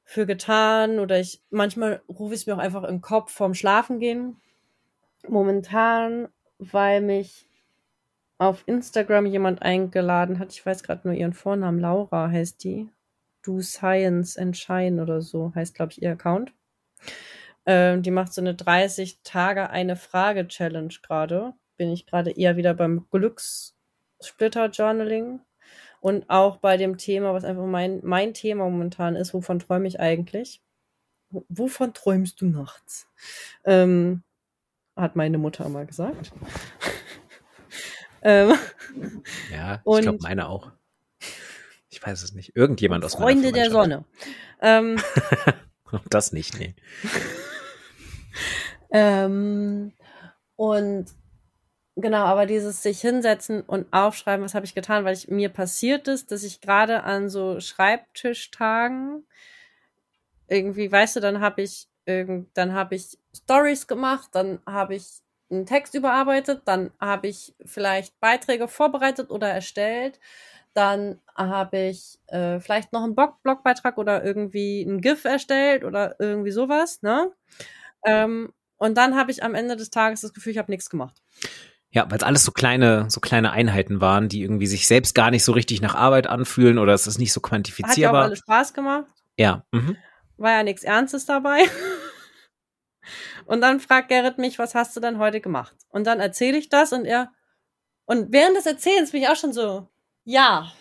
[0.09, 4.37] für getan oder ich manchmal rufe ich es mir auch einfach im Kopf vorm Schlafengehen.
[5.27, 7.45] Momentan, weil mich
[8.39, 12.89] auf Instagram jemand eingeladen hat, ich weiß gerade nur ihren Vornamen, Laura heißt die.
[13.43, 16.53] Do Science and Shine oder so heißt, glaube ich, ihr Account.
[17.67, 21.53] Ähm, die macht so eine 30 Tage eine Frage Challenge gerade.
[21.77, 25.41] Bin ich gerade eher wieder beim Glückssplitter Journaling.
[26.01, 29.99] Und auch bei dem Thema, was einfach mein, mein Thema momentan ist, wovon träume ich
[29.99, 30.61] eigentlich?
[31.29, 33.07] Wovon träumst du nachts?
[33.65, 34.23] Ähm,
[34.95, 36.31] hat meine Mutter mal gesagt.
[38.21, 38.53] ähm,
[39.51, 40.71] ja, ich glaube meine auch.
[41.89, 42.55] Ich weiß es nicht.
[42.55, 44.05] Irgendjemand aus Freunde der Sonne.
[44.61, 44.97] Ähm,
[46.09, 46.75] das nicht, nee.
[48.91, 49.93] ähm,
[50.55, 51.05] und
[52.01, 56.07] Genau, aber dieses sich hinsetzen und aufschreiben, was habe ich getan, weil ich, mir passiert
[56.07, 59.25] ist, dass ich gerade an so Schreibtischtagen
[60.47, 61.87] irgendwie, weißt du, dann habe ich
[62.55, 65.05] dann habe ich Stories gemacht, dann habe ich
[65.51, 70.19] einen Text überarbeitet, dann habe ich vielleicht Beiträge vorbereitet oder erstellt,
[70.75, 76.15] dann habe ich äh, vielleicht noch einen Blog Blogbeitrag oder irgendwie ein GIF erstellt oder
[76.19, 77.31] irgendwie sowas, ne?
[78.05, 81.21] Ähm, und dann habe ich am Ende des Tages das Gefühl, ich habe nichts gemacht.
[81.91, 85.31] Ja, weil es alles so kleine, so kleine Einheiten waren, die irgendwie sich selbst gar
[85.31, 87.93] nicht so richtig nach Arbeit anfühlen oder es ist nicht so quantifizierbar.
[87.93, 89.05] Hat ja auch alles Spaß gemacht.
[89.37, 89.63] Ja.
[89.71, 89.97] Mhm.
[90.37, 91.61] War ja nichts Ernstes dabei.
[93.45, 95.75] Und dann fragt Gerrit mich, was hast du denn heute gemacht?
[95.89, 97.31] Und dann erzähle ich das und er,
[98.05, 99.87] und während des Erzählens bin ich auch schon so,
[100.23, 100.71] ja,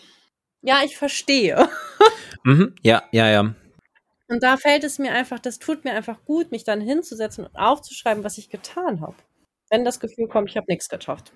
[0.62, 1.68] ja, ich verstehe.
[2.44, 3.40] Mhm, ja, ja, ja.
[4.28, 7.56] Und da fällt es mir einfach, das tut mir einfach gut, mich dann hinzusetzen und
[7.56, 9.16] aufzuschreiben, was ich getan habe.
[9.70, 11.32] Wenn das Gefühl kommt, ich habe nichts geschafft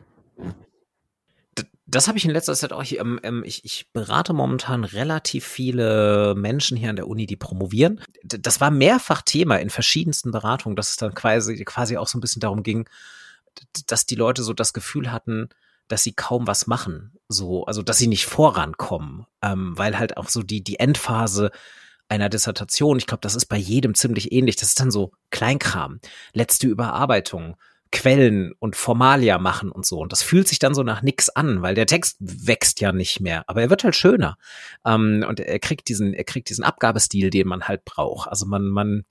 [1.93, 2.85] das habe ich in letzter Zeit auch.
[2.91, 8.01] Ähm, ähm, ich, ich berate momentan relativ viele Menschen hier an der Uni, die promovieren.
[8.22, 12.22] Das war mehrfach Thema in verschiedensten Beratungen, dass es dann quasi, quasi auch so ein
[12.22, 12.89] bisschen darum ging,
[13.87, 15.51] dass die Leute so das Gefühl hatten,
[15.89, 17.12] dass sie kaum was machen.
[17.28, 19.26] So, also dass sie nicht vorankommen.
[19.43, 21.51] Ähm, weil halt auch so die, die Endphase
[22.09, 24.57] einer Dissertation, ich glaube, das ist bei jedem ziemlich ähnlich.
[24.57, 26.01] Das ist dann so Kleinkram,
[26.33, 27.57] letzte Überarbeitung
[27.93, 30.01] Quellen und Formalia machen und so.
[30.01, 33.20] Und das fühlt sich dann so nach nix an, weil der Text wächst ja nicht
[33.20, 34.36] mehr, aber er wird halt schöner.
[34.84, 38.28] Ähm, und er kriegt diesen, er kriegt diesen Abgabestil, den man halt braucht.
[38.28, 39.05] Also man, man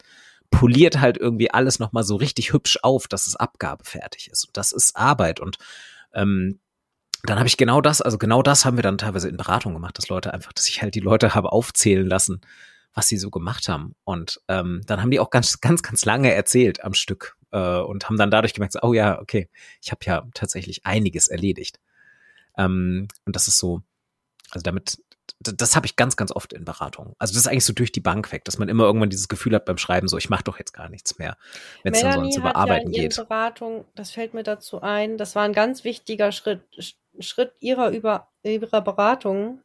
[0.49, 4.45] poliert halt irgendwie alles nochmal so richtig hübsch auf, dass es abgabefertig ist.
[4.45, 5.39] Und das ist Arbeit.
[5.39, 5.57] Und
[6.13, 6.59] ähm,
[7.23, 9.97] dann habe ich genau das, also genau das haben wir dann teilweise in Beratung gemacht,
[9.97, 12.41] dass Leute einfach, dass ich halt die Leute habe aufzählen lassen,
[12.93, 13.95] was sie so gemacht haben.
[14.03, 18.07] Und ähm, dann haben die auch ganz, ganz, ganz lange erzählt am Stück äh, und
[18.07, 19.49] haben dann dadurch gemerkt, so, oh ja, okay,
[19.81, 21.79] ich habe ja tatsächlich einiges erledigt.
[22.57, 23.81] Ähm, und das ist so,
[24.51, 25.01] also damit,
[25.39, 27.15] das habe ich ganz, ganz oft in Beratungen.
[27.17, 29.55] Also das ist eigentlich so durch die Bank weg, dass man immer irgendwann dieses Gefühl
[29.55, 31.37] hat beim Schreiben, so ich mache doch jetzt gar nichts mehr,
[31.83, 33.15] wenn es dann so ans Überarbeiten ja geht.
[33.15, 36.61] Beratung, das fällt mir dazu ein, das war ein ganz wichtiger Schritt,
[37.19, 39.61] Schritt ihrer über ihrer Beratung.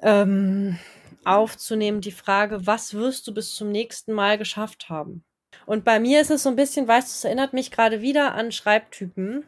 [0.00, 0.78] Ähm,
[1.24, 5.24] aufzunehmen, die Frage, was wirst du bis zum nächsten Mal geschafft haben?
[5.66, 8.34] Und bei mir ist es so ein bisschen, weißt du, es erinnert mich gerade wieder
[8.34, 9.44] an Schreibtypen,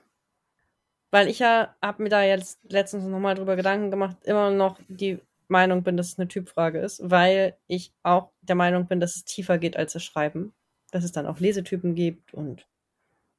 [1.11, 5.21] weil ich ja, habe mir da jetzt letztens nochmal drüber Gedanken gemacht, immer noch die
[5.47, 9.25] Meinung bin, dass es eine Typfrage ist, weil ich auch der Meinung bin, dass es
[9.25, 10.53] tiefer geht als das Schreiben.
[10.91, 12.67] Dass es dann auch Lesetypen gibt und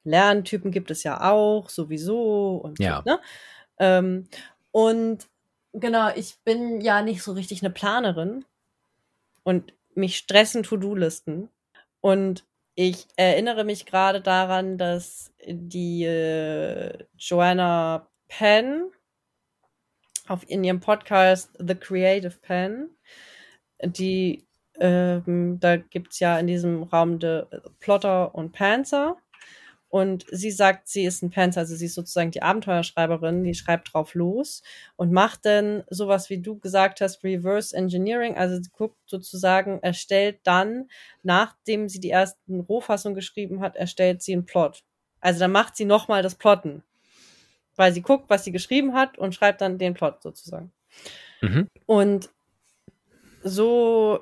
[0.03, 2.57] Lerntypen gibt es ja auch, sowieso.
[2.57, 3.03] Und, ja.
[3.05, 3.19] Ne?
[3.80, 4.27] Ähm,
[4.71, 5.27] und
[5.73, 8.45] genau, ich bin ja nicht so richtig eine Planerin
[9.43, 11.49] und mich stressen To-Do-Listen.
[12.01, 12.45] Und
[12.82, 18.89] ich erinnere mich gerade daran, dass die äh, Joanna Penn
[20.30, 22.89] auf in ihrem Podcast The Creative Pen,
[23.84, 24.47] die
[24.80, 27.43] ähm, da gibt's ja in diesem Raum de
[27.82, 29.17] Plotter und Panzer
[29.89, 33.91] und sie sagt, sie ist ein Panzer, also sie ist sozusagen die Abenteuerschreiberin, die schreibt
[33.91, 34.61] drauf los
[34.95, 38.37] und macht dann sowas, wie du gesagt hast, Reverse Engineering.
[38.37, 40.89] Also sie guckt sozusagen, erstellt dann,
[41.23, 44.83] nachdem sie die ersten Rohfassungen geschrieben hat, erstellt sie einen Plot.
[45.21, 46.83] Also dann macht sie nochmal das Plotten.
[47.75, 50.71] Weil sie guckt, was sie geschrieben hat und schreibt dann den Plot sozusagen.
[51.41, 51.67] Mhm.
[51.87, 52.29] Und
[53.43, 54.19] so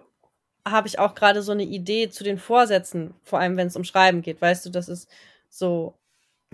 [0.65, 3.84] habe ich auch gerade so eine Idee zu den Vorsätzen, vor allem wenn es um
[3.84, 4.41] Schreiben geht.
[4.41, 5.09] Weißt du, das ist
[5.50, 5.98] so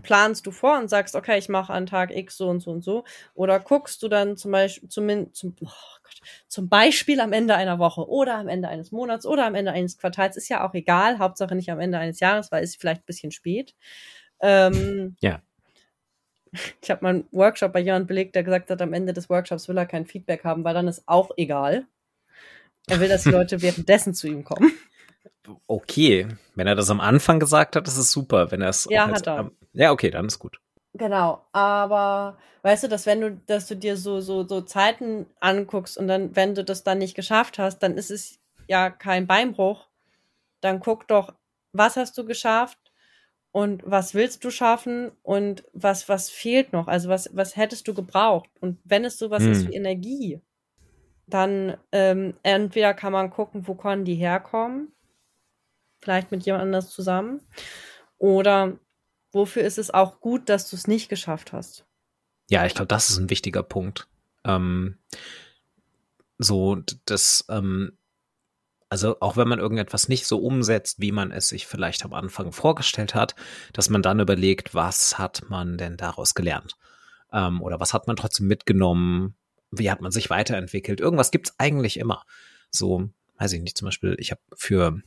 [0.02, 2.84] planst du vor und sagst, okay, ich mache an Tag X so und so und
[2.84, 3.04] so.
[3.36, 5.68] Oder guckst du dann zum Beispiel zum, zum, oh
[6.04, 9.72] Gott, zum Beispiel am Ende einer Woche oder am Ende eines Monats oder am Ende
[9.72, 13.02] eines Quartals, ist ja auch egal, Hauptsache nicht am Ende eines Jahres, weil es vielleicht
[13.02, 13.76] ein bisschen spät.
[14.42, 15.42] Ähm, ja.
[16.84, 19.68] Ich habe mal einen Workshop bei jemandem belegt, der gesagt hat, am Ende des Workshops
[19.68, 21.88] will er kein Feedback haben, weil dann ist auch egal.
[22.88, 24.72] Er will, dass die Leute währenddessen zu ihm kommen
[25.68, 26.28] okay.
[26.56, 28.52] Wenn er das am Anfang gesagt hat, ist es super.
[28.52, 29.52] Wenn er es ja, hat er.
[29.74, 30.60] ja, okay, dann ist gut.
[30.94, 35.98] Genau, aber weißt du, dass wenn du, dass du dir so, so, so Zeiten anguckst
[35.98, 39.88] und dann, wenn du das dann nicht geschafft hast, dann ist es ja kein Beinbruch.
[40.62, 41.34] Dann guck doch,
[41.72, 42.78] was hast du geschafft
[43.52, 46.88] und was willst du schaffen und was, was fehlt noch?
[46.88, 48.50] Also was, was hättest du gebraucht?
[48.62, 49.52] Und wenn es sowas hm.
[49.52, 50.42] ist wie Energie,
[51.26, 54.94] dann ähm, entweder kann man gucken, wo können die herkommen
[56.04, 57.42] vielleicht mit jemand anders zusammen?
[58.18, 58.78] Oder
[59.32, 61.86] wofür ist es auch gut, dass du es nicht geschafft hast?
[62.50, 64.08] Ja, ich glaube, das ist ein wichtiger Punkt.
[64.44, 64.98] Ähm,
[66.38, 67.98] so, das, ähm,
[68.90, 72.52] Also auch wenn man irgendetwas nicht so umsetzt, wie man es sich vielleicht am Anfang
[72.52, 73.34] vorgestellt hat,
[73.72, 76.76] dass man dann überlegt, was hat man denn daraus gelernt?
[77.32, 79.36] Ähm, oder was hat man trotzdem mitgenommen?
[79.72, 81.00] Wie hat man sich weiterentwickelt?
[81.02, 82.24] Irgendwas gibt's eigentlich immer.
[82.70, 85.02] So, weiß ich nicht, zum Beispiel, ich habe für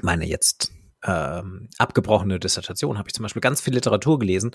[0.00, 0.72] meine jetzt
[1.04, 4.52] ähm, abgebrochene Dissertation habe ich zum Beispiel ganz viel Literatur gelesen,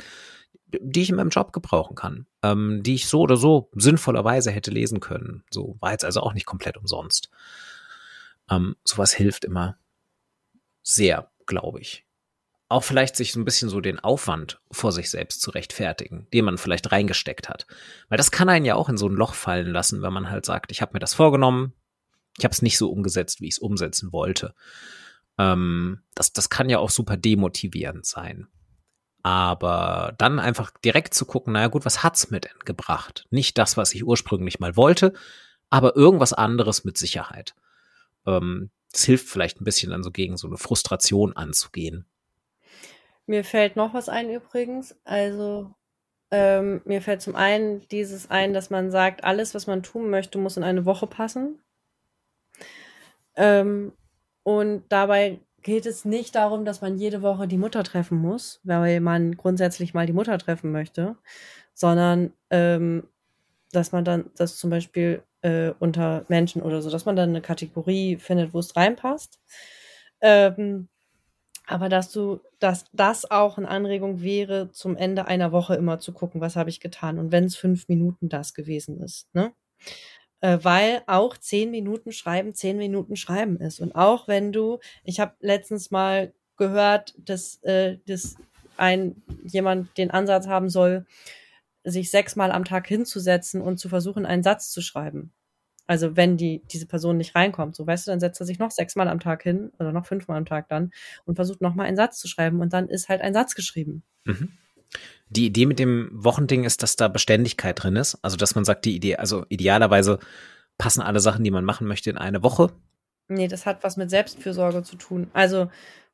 [0.67, 4.71] die ich in meinem Job gebrauchen kann, ähm, die ich so oder so sinnvollerweise hätte
[4.71, 5.43] lesen können.
[5.51, 7.29] So war jetzt also auch nicht komplett umsonst.
[8.49, 9.77] Ähm, sowas hilft immer
[10.83, 12.05] sehr, glaube ich.
[12.69, 16.45] Auch vielleicht sich so ein bisschen so den Aufwand vor sich selbst zu rechtfertigen, den
[16.45, 17.65] man vielleicht reingesteckt hat.
[18.09, 20.45] Weil das kann einen ja auch in so ein Loch fallen lassen, wenn man halt
[20.45, 21.73] sagt, ich habe mir das vorgenommen,
[22.37, 24.53] ich habe es nicht so umgesetzt, wie ich es umsetzen wollte.
[25.37, 28.47] Ähm, das, das kann ja auch super demotivierend sein.
[29.23, 33.27] Aber dann einfach direkt zu gucken, naja gut, was hat's mir denn gebracht?
[33.29, 35.13] Nicht das, was ich ursprünglich mal wollte,
[35.69, 37.55] aber irgendwas anderes mit Sicherheit.
[38.25, 42.05] Ähm, das hilft vielleicht ein bisschen dann so gegen so eine Frustration anzugehen.
[43.25, 44.95] Mir fällt noch was ein übrigens.
[45.03, 45.75] Also
[46.31, 50.37] ähm, mir fällt zum einen dieses ein, dass man sagt, alles, was man tun möchte,
[50.37, 51.59] muss in eine Woche passen.
[53.35, 53.93] Ähm,
[54.47, 59.01] und dabei geht es nicht darum, dass man jede Woche die Mutter treffen muss, weil
[59.01, 61.17] man grundsätzlich mal die Mutter treffen möchte,
[61.73, 63.03] sondern ähm,
[63.73, 67.41] dass man dann das zum Beispiel äh, unter Menschen oder so, dass man dann eine
[67.41, 69.37] Kategorie findet, wo es reinpasst.
[70.21, 70.87] Ähm,
[71.65, 76.13] aber dass du, dass das auch eine Anregung wäre, zum Ende einer Woche immer zu
[76.13, 79.51] gucken, was habe ich getan und wenn es fünf Minuten das gewesen ist, ne?
[80.41, 83.79] Äh, weil auch zehn Minuten Schreiben zehn Minuten Schreiben ist.
[83.79, 88.35] Und auch wenn du, ich habe letztens mal gehört, dass, äh, dass
[88.77, 91.05] ein jemand den Ansatz haben soll,
[91.83, 95.31] sich sechsmal am Tag hinzusetzen und zu versuchen, einen Satz zu schreiben.
[95.87, 98.71] Also wenn die diese Person nicht reinkommt, so weißt du, dann setzt er sich noch
[98.71, 100.91] sechsmal am Tag hin oder noch fünfmal am Tag dann
[101.23, 104.03] und versucht nochmal einen Satz zu schreiben und dann ist halt ein Satz geschrieben.
[104.25, 104.49] Mhm.
[105.29, 108.17] Die Idee mit dem Wochending ist, dass da Beständigkeit drin ist.
[108.21, 110.19] Also, dass man sagt, die Idee, also idealerweise
[110.77, 112.71] passen alle Sachen, die man machen möchte, in eine Woche.
[113.27, 115.29] Nee, das hat was mit Selbstfürsorge zu tun.
[115.33, 115.69] Also,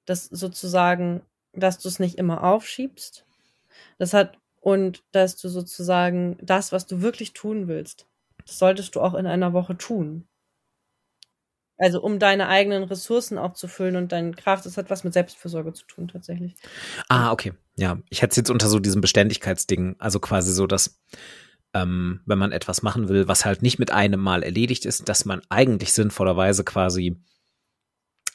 [0.05, 1.21] das sozusagen,
[1.53, 3.25] dass du es nicht immer aufschiebst.
[3.99, 8.07] Das hat, und dass du sozusagen das, was du wirklich tun willst,
[8.45, 10.25] das solltest du auch in einer Woche tun.
[11.83, 15.11] Also um deine eigenen Ressourcen auch zu füllen und deine Kraft, das hat was mit
[15.11, 16.55] Selbstfürsorge zu tun tatsächlich.
[17.09, 17.51] Ah, okay.
[17.75, 21.01] Ja, ich hätte es jetzt unter so diesem Beständigkeitsding, also quasi so, dass
[21.73, 25.25] ähm, wenn man etwas machen will, was halt nicht mit einem Mal erledigt ist, dass
[25.25, 27.21] man eigentlich sinnvollerweise quasi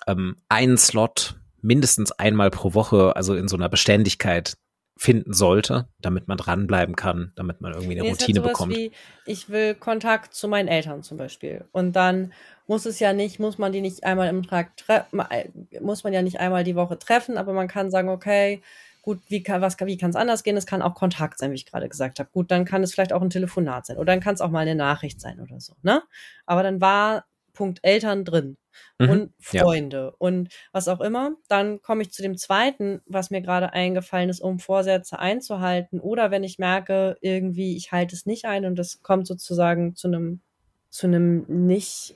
[0.06, 4.58] ähm, einen Slot mindestens einmal pro Woche, also in so einer Beständigkeit
[4.98, 8.76] finden sollte, damit man dranbleiben kann, damit man irgendwie eine nee, Routine halt bekommt.
[8.76, 8.90] Wie,
[9.26, 11.64] ich will Kontakt zu meinen Eltern zum Beispiel.
[11.70, 12.32] Und dann
[12.66, 15.48] muss es ja nicht, muss man die nicht einmal im Tag treffen, äh,
[15.80, 18.60] muss man ja nicht einmal die Woche treffen, aber man kann sagen, okay,
[19.02, 20.56] gut, wie kann was wie kann es anders gehen?
[20.56, 22.28] Es kann auch Kontakt sein, wie ich gerade gesagt habe.
[22.32, 24.60] Gut, dann kann es vielleicht auch ein Telefonat sein oder dann kann es auch mal
[24.60, 26.02] eine Nachricht sein oder so, ne?
[26.44, 27.24] Aber dann war
[27.58, 28.56] Punkt Eltern drin
[29.00, 30.14] mhm, und Freunde ja.
[30.18, 31.32] und was auch immer.
[31.48, 35.98] Dann komme ich zu dem zweiten, was mir gerade eingefallen ist, um Vorsätze einzuhalten.
[35.98, 40.06] Oder wenn ich merke, irgendwie, ich halte es nicht ein und das kommt sozusagen zu
[40.06, 40.40] einem,
[40.88, 42.14] zu einem nicht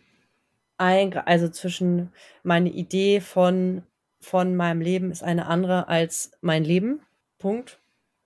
[0.78, 2.12] ein, also zwischen
[2.44, 3.82] meine Idee von,
[4.20, 7.00] von meinem Leben ist eine andere als mein Leben.
[7.38, 7.80] Punkt.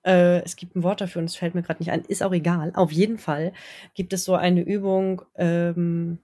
[0.04, 2.04] Äh, es gibt ein Wort dafür und es fällt mir gerade nicht ein.
[2.04, 2.72] Ist auch egal.
[2.74, 3.54] Auf jeden Fall
[3.94, 6.18] gibt es so eine Übung, ähm,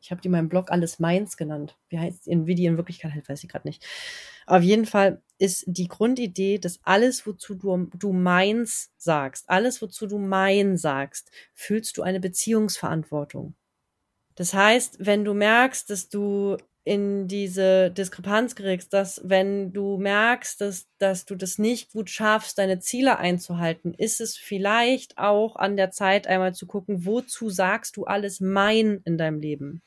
[0.00, 1.76] ich habe die in meinem Blog alles meins genannt.
[1.88, 3.84] Wie heißt die in, Wirklichkeit halt, weiß ich gerade nicht.
[4.46, 10.06] Auf jeden Fall ist die Grundidee, dass alles, wozu du, du meins sagst, alles, wozu
[10.06, 13.54] du mein sagst, fühlst du eine Beziehungsverantwortung.
[14.34, 20.60] Das heißt, wenn du merkst, dass du in diese Diskrepanz gerätst, dass wenn du merkst,
[20.60, 25.76] dass, dass du das nicht gut schaffst, deine Ziele einzuhalten, ist es vielleicht auch an
[25.76, 29.82] der Zeit, einmal zu gucken, wozu sagst du alles mein in deinem Leben?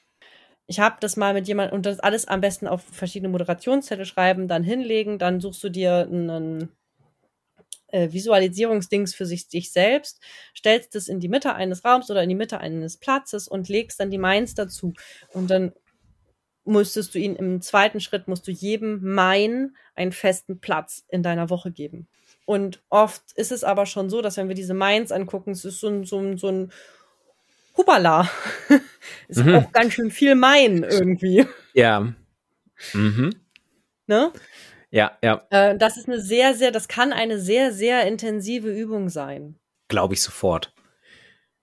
[0.67, 4.47] Ich habe das mal mit jemandem und das alles am besten auf verschiedene Moderationszettel schreiben,
[4.47, 6.69] dann hinlegen, dann suchst du dir einen
[7.87, 10.21] äh, Visualisierungsdings für sich, dich selbst,
[10.57, 13.99] stellst es in die Mitte eines Raums oder in die Mitte eines Platzes und legst
[13.99, 14.93] dann die Meins dazu.
[15.33, 15.73] Und dann
[16.65, 21.49] müsstest du ihn im zweiten Schritt, musst du jedem Mein einen festen Platz in deiner
[21.49, 22.07] Woche geben.
[22.45, 25.79] Und oft ist es aber schon so, dass wenn wir diese Meins angucken, es ist
[25.79, 26.71] so ein, so ein, so ein
[27.75, 28.29] Hupala.
[29.27, 29.55] ist mhm.
[29.55, 31.45] auch ganz schön viel mein irgendwie.
[31.73, 32.13] Ja.
[32.93, 33.33] Mhm.
[34.07, 34.31] Ne?
[34.91, 35.45] Ja, ja.
[35.49, 39.57] Äh, das ist eine sehr, sehr, das kann eine sehr, sehr intensive Übung sein.
[39.87, 40.73] Glaube ich sofort.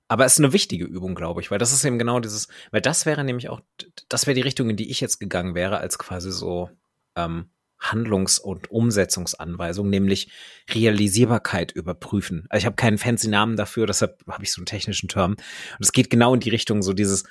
[0.08, 2.80] Aber es ist eine wichtige Übung, glaube ich, weil das ist eben genau dieses, weil
[2.80, 3.60] das wäre nämlich auch,
[4.08, 6.68] das wäre die Richtung, in die ich jetzt gegangen wäre, als quasi so
[7.14, 7.50] ähm,
[7.80, 10.30] Handlungs- und Umsetzungsanweisung, nämlich
[10.68, 12.46] Realisierbarkeit überprüfen.
[12.50, 15.32] Also ich habe keinen fancy Namen dafür, deshalb habe ich so einen technischen Term.
[15.32, 15.40] Und
[15.80, 17.24] es geht genau in die Richtung, so dieses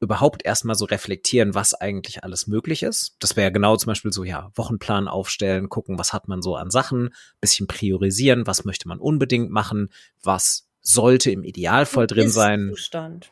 [0.00, 3.16] überhaupt erstmal so reflektieren, was eigentlich alles möglich ist.
[3.20, 6.70] Das wäre genau zum Beispiel so, ja, Wochenplan aufstellen, gucken, was hat man so an
[6.70, 9.90] Sachen, bisschen priorisieren, was möchte man unbedingt machen,
[10.22, 12.70] was sollte im Idealfall drin sein.
[12.70, 13.30] Zustand.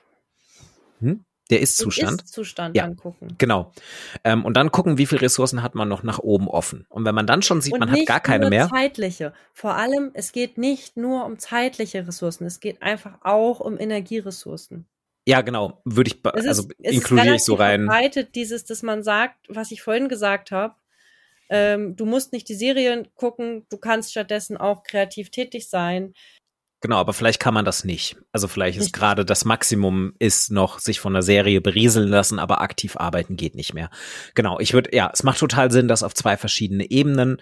[1.01, 1.25] Hm?
[1.53, 2.23] Der Ist-Zustand.
[2.23, 3.35] Ist-Zustand ja, angucken.
[3.37, 3.73] Genau.
[4.25, 6.87] Ähm, und dann gucken, wie viele Ressourcen hat man noch nach oben offen.
[6.89, 8.69] Und wenn man dann schon sieht, und man hat gar keine mehr.
[8.71, 9.35] Zeitliche.
[9.53, 14.87] Vor allem, es geht nicht nur um zeitliche Ressourcen, es geht einfach auch um Energieressourcen.
[15.27, 15.83] Ja, genau.
[15.85, 17.85] Würde ich, es also ist, inkludiere ich so rein.
[17.85, 20.75] Verbreitet dieses, dass man sagt, was ich vorhin gesagt habe,
[21.49, 26.15] ähm, du musst nicht die Serien gucken, du kannst stattdessen auch kreativ tätig sein.
[26.83, 28.17] Genau, aber vielleicht kann man das nicht.
[28.33, 32.61] Also vielleicht ist gerade das Maximum ist noch sich von der Serie berieseln lassen, aber
[32.61, 33.89] aktiv arbeiten geht nicht mehr.
[34.35, 37.41] Genau, ich würde, ja, es macht total Sinn, das auf zwei verschiedene Ebenen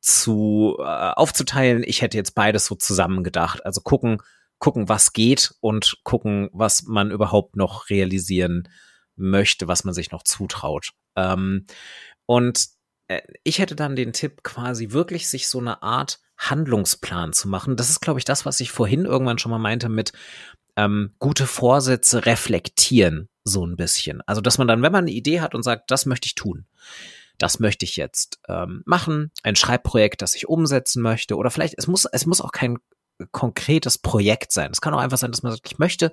[0.00, 1.82] zu äh, aufzuteilen.
[1.86, 3.64] Ich hätte jetzt beides so zusammen gedacht.
[3.64, 4.18] Also gucken,
[4.58, 8.68] gucken, was geht und gucken, was man überhaupt noch realisieren
[9.16, 10.90] möchte, was man sich noch zutraut.
[11.16, 11.66] Ähm,
[12.26, 12.66] und
[13.08, 16.20] äh, ich hätte dann den Tipp, quasi wirklich sich so eine Art
[16.50, 17.76] Handlungsplan zu machen.
[17.76, 20.12] Das ist, glaube ich, das, was ich vorhin irgendwann schon mal meinte mit
[20.76, 24.22] ähm, gute Vorsätze reflektieren, so ein bisschen.
[24.22, 26.66] Also, dass man dann, wenn man eine Idee hat und sagt, das möchte ich tun,
[27.38, 31.86] das möchte ich jetzt ähm, machen, ein Schreibprojekt, das ich umsetzen möchte, oder vielleicht, es
[31.86, 32.78] muss, es muss auch kein
[33.30, 34.70] konkretes Projekt sein.
[34.72, 36.12] Es kann auch einfach sein, dass man sagt, ich möchte,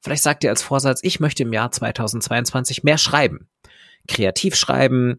[0.00, 3.48] vielleicht sagt ihr als Vorsatz, ich möchte im Jahr 2022 mehr schreiben.
[4.06, 5.18] Kreativ schreiben,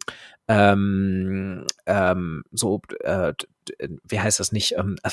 [0.50, 3.34] ähm, ähm, so, äh,
[4.04, 4.76] wie heißt das nicht?
[4.76, 5.12] Ähm, äh,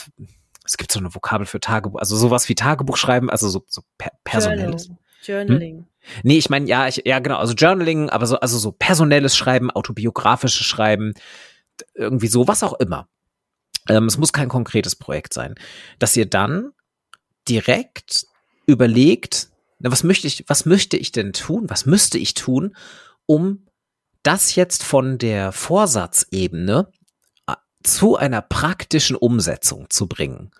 [0.64, 3.82] es gibt so eine Vokabel für Tagebuch, also sowas wie Tagebuch schreiben, also so, so
[3.98, 4.90] per personelles.
[5.22, 5.76] Journaling.
[5.76, 5.86] Hm?
[6.22, 9.70] Nee, ich meine, ja, ich, ja, genau, also Journaling, aber so, also so personelles Schreiben,
[9.70, 11.12] autobiografisches Schreiben,
[11.94, 13.06] irgendwie so, was auch immer.
[13.88, 15.54] Ähm, es muss kein konkretes Projekt sein.
[15.98, 16.72] Dass ihr dann
[17.46, 18.26] direkt
[18.64, 21.66] überlegt, na, was möchte ich, was möchte ich denn tun?
[21.68, 22.74] Was müsste ich tun,
[23.26, 23.66] um
[24.26, 26.88] das jetzt von der Vorsatzebene
[27.46, 27.54] äh,
[27.84, 30.50] zu einer praktischen Umsetzung zu bringen.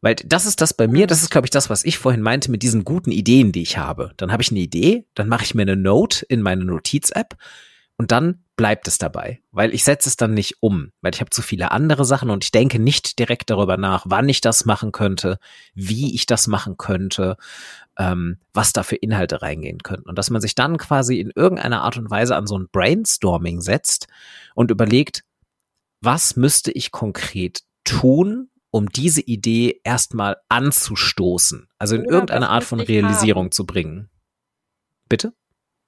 [0.00, 2.50] Weil das ist das bei mir, das ist, glaube ich, das, was ich vorhin meinte
[2.50, 4.12] mit diesen guten Ideen, die ich habe.
[4.16, 7.36] Dann habe ich eine Idee, dann mache ich mir eine Note in meine Notiz-App
[7.98, 11.30] und dann bleibt es dabei, weil ich setze es dann nicht um, weil ich habe
[11.30, 14.92] zu viele andere Sachen und ich denke nicht direkt darüber nach, wann ich das machen
[14.92, 15.40] könnte,
[15.74, 17.36] wie ich das machen könnte,
[17.98, 20.08] ähm, was da für Inhalte reingehen könnten.
[20.08, 23.60] Und dass man sich dann quasi in irgendeiner Art und Weise an so ein Brainstorming
[23.62, 24.06] setzt
[24.54, 25.24] und überlegt,
[26.00, 32.62] was müsste ich konkret tun, um diese Idee erstmal anzustoßen, also in Oder irgendeine Art
[32.62, 33.50] von Realisierung haben.
[33.50, 34.08] zu bringen.
[35.08, 35.32] Bitte?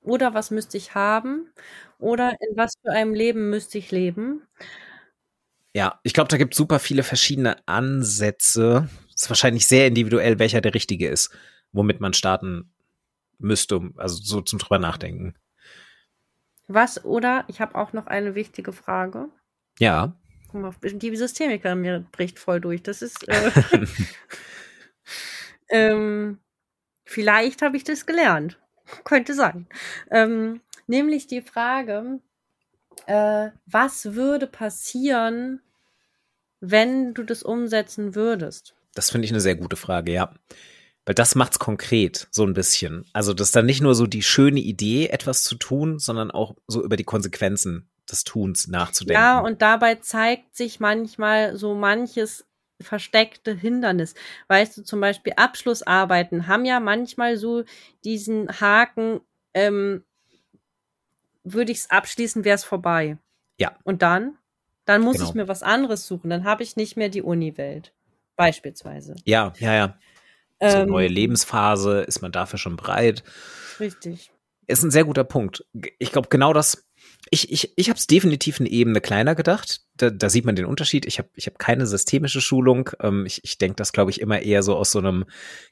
[0.04, 1.50] Oder was müsste ich haben?
[1.98, 4.42] Oder in was für einem Leben müsste ich leben?
[5.74, 8.88] Ja, ich glaube, da gibt es super viele verschiedene Ansätze.
[9.12, 11.30] Ist wahrscheinlich sehr individuell, welcher der richtige ist,
[11.72, 12.70] womit man starten
[13.38, 15.34] müsste, also so zum drüber nachdenken.
[16.68, 19.28] Was oder ich habe auch noch eine wichtige Frage.
[19.78, 20.16] Ja.
[20.48, 22.82] Guck mal, die Systemiker mir bricht voll durch.
[22.82, 23.50] Das ist äh,
[25.68, 26.38] ähm,
[27.04, 28.58] vielleicht habe ich das gelernt.
[29.04, 29.66] Könnte sein.
[30.10, 32.20] Ähm, nämlich die Frage,
[33.06, 35.60] äh, was würde passieren,
[36.60, 38.74] wenn du das umsetzen würdest?
[38.94, 40.32] Das finde ich eine sehr gute Frage, ja.
[41.06, 43.04] Weil das macht's konkret, so ein bisschen.
[43.12, 46.54] Also, das ist dann nicht nur so die schöne Idee, etwas zu tun, sondern auch
[46.66, 49.20] so über die Konsequenzen des Tuns nachzudenken.
[49.20, 52.46] Ja, und dabei zeigt sich manchmal so manches
[52.80, 54.14] versteckte Hindernis.
[54.48, 57.64] Weißt du, zum Beispiel Abschlussarbeiten haben ja manchmal so
[58.04, 59.20] diesen Haken,
[59.54, 60.04] ähm,
[61.44, 63.18] würde ich es abschließen, wäre es vorbei.
[63.58, 63.76] Ja.
[63.84, 64.36] Und dann?
[64.84, 65.28] Dann muss genau.
[65.28, 66.30] ich mir was anderes suchen.
[66.30, 67.92] Dann habe ich nicht mehr die Uni-Welt.
[68.36, 69.14] Beispielsweise.
[69.24, 69.98] Ja, ja, ja.
[70.60, 73.22] So ähm, neue Lebensphase, ist man dafür schon bereit?
[73.80, 74.30] Richtig.
[74.66, 75.64] Ist ein sehr guter Punkt.
[75.98, 76.86] Ich glaube, genau das
[77.30, 79.80] ich, ich, ich habe es definitiv eine Ebene kleiner gedacht.
[79.96, 81.06] Da, da sieht man den Unterschied.
[81.06, 82.90] Ich habe ich hab keine systemische Schulung.
[83.00, 85.24] Ähm, ich ich denke das, glaube ich, immer eher so aus so einem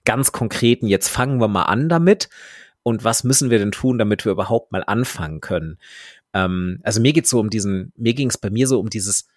[0.05, 2.29] ganz konkreten, jetzt fangen wir mal an damit.
[2.83, 5.79] Und was müssen wir denn tun, damit wir überhaupt mal anfangen können?
[6.33, 9.29] Ähm, also mir geht's so um diesen, mir ging es bei mir so um dieses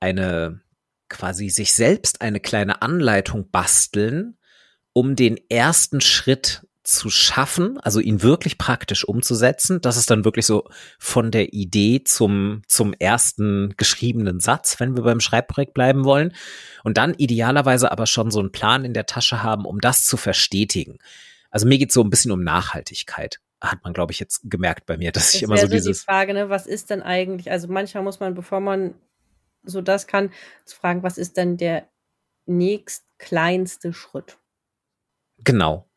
[0.00, 0.60] eine
[1.08, 4.36] quasi sich selbst eine kleine Anleitung basteln,
[4.92, 9.82] um den ersten Schritt zu schaffen, also ihn wirklich praktisch umzusetzen.
[9.82, 10.64] Das ist dann wirklich so
[10.98, 16.34] von der Idee zum, zum ersten geschriebenen Satz, wenn wir beim Schreibprojekt bleiben wollen.
[16.84, 20.16] Und dann idealerweise aber schon so einen Plan in der Tasche haben, um das zu
[20.16, 20.98] verstetigen.
[21.50, 23.38] Also mir geht so ein bisschen um Nachhaltigkeit.
[23.60, 25.98] Hat man, glaube ich, jetzt gemerkt bei mir, dass das ich immer so dieses.
[25.98, 27.50] Die Frage, ne, was ist denn eigentlich?
[27.50, 28.94] Also manchmal muss man, bevor man
[29.62, 30.32] so das kann,
[30.64, 31.86] zu fragen, was ist denn der
[32.46, 34.38] nächst kleinste Schritt?
[35.44, 35.87] Genau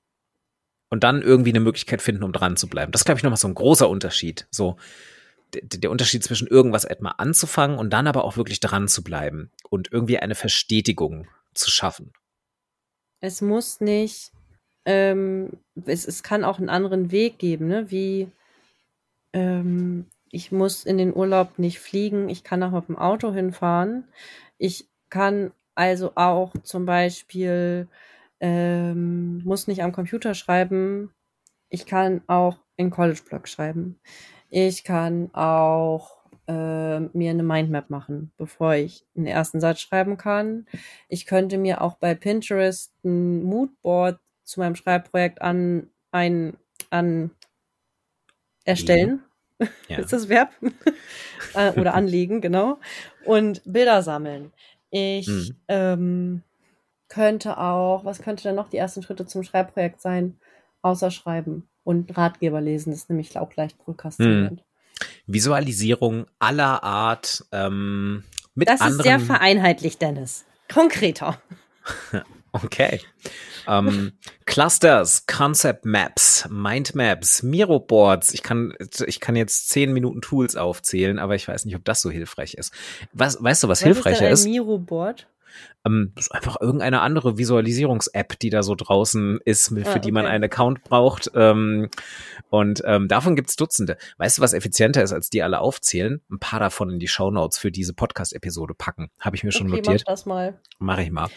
[0.92, 2.92] und dann irgendwie eine Möglichkeit finden, um dran zu bleiben.
[2.92, 4.46] Das ist, glaube ich, nochmal so ein großer Unterschied.
[4.52, 4.78] So
[5.54, 9.92] der, Unterschied zwischen irgendwas etwa anzufangen und dann aber auch wirklich dran zu bleiben und
[9.92, 12.14] irgendwie eine Verstetigung zu schaffen.
[13.20, 14.32] Es muss nicht,
[14.86, 15.50] ähm,
[15.86, 17.92] es, es kann auch einen anderen Weg geben, ne?
[17.92, 18.32] wie
[19.34, 24.06] ähm, ich muss in den Urlaub nicht fliegen, ich kann auch mit dem Auto hinfahren.
[24.58, 27.88] Ich kann also auch zum Beispiel
[28.42, 31.14] ähm, muss nicht am Computer schreiben.
[31.70, 34.00] Ich kann auch in College-Blog schreiben.
[34.50, 36.18] Ich kann auch
[36.48, 40.66] äh, mir eine Mindmap machen, bevor ich einen ersten Satz schreiben kann.
[41.08, 46.58] Ich könnte mir auch bei Pinterest ein Moodboard zu meinem Schreibprojekt an ein
[46.89, 47.32] an
[48.66, 49.24] erstellen.
[49.88, 49.98] Ja.
[50.00, 50.52] Ist das Verb?
[51.54, 52.80] Äh, oder anlegen, genau.
[53.26, 54.54] Und Bilder sammeln.
[54.89, 55.56] Ich mhm.
[55.68, 56.44] ähm,
[57.12, 60.38] könnte auch, was könnte denn noch die ersten Schritte zum Schreibprojekt sein,
[60.82, 64.62] außer Schreiben und Ratgeber lesen, das ist nämlich auch leicht prokrastinierend.
[64.62, 65.05] Hm.
[65.28, 68.24] Visualisierung aller Art ähm,
[68.55, 68.97] mit das anderen.
[68.97, 70.45] Das ist sehr vereinheitlicht, Dennis.
[70.72, 71.41] Konkreter.
[72.53, 73.01] okay.
[73.68, 74.14] ähm,
[74.45, 78.34] Clusters, Concept Maps, Mind Maps, Miro Boards.
[78.34, 78.74] Ich kann,
[79.05, 82.53] ich kann jetzt zehn Minuten Tools aufzählen, aber ich weiß nicht, ob das so hilfreich
[82.53, 82.74] ist.
[83.12, 84.45] Was, weißt du, was, was hilfreicher ist?
[84.45, 85.28] Ein Miro Board?
[85.86, 90.00] Ähm, das ist einfach irgendeine andere Visualisierungs-App, die da so draußen ist, für ah, okay.
[90.00, 91.32] die man einen Account braucht.
[91.36, 91.90] Ähm,
[92.50, 93.98] und ähm, davon gibt's Dutzende.
[94.18, 96.22] Weißt du, was effizienter ist, als die alle aufzählen?
[96.30, 99.10] Ein paar davon in die Show Notes für diese Podcast-Episode packen.
[99.20, 100.04] Habe ich mir schon okay, notiert.
[100.06, 100.60] Mach das mal.
[100.80, 101.30] Mache ich mal.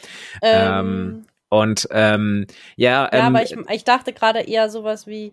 [0.43, 5.33] Ähm, ähm und ähm, ja, ja, aber ich, ich dachte gerade eher sowas wie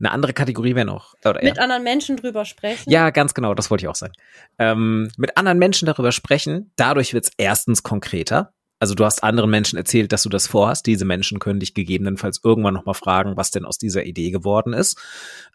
[0.00, 1.14] eine andere Kategorie wäre noch.
[1.24, 1.62] Oder, mit ja.
[1.62, 2.90] anderen Menschen drüber sprechen.
[2.90, 4.14] Ja, ganz genau, das wollte ich auch sagen.
[4.58, 8.52] Ähm, mit anderen Menschen darüber sprechen, dadurch wird es erstens konkreter.
[8.82, 10.86] Also du hast anderen Menschen erzählt, dass du das vorhast.
[10.86, 14.98] Diese Menschen können dich gegebenenfalls irgendwann nochmal fragen, was denn aus dieser Idee geworden ist.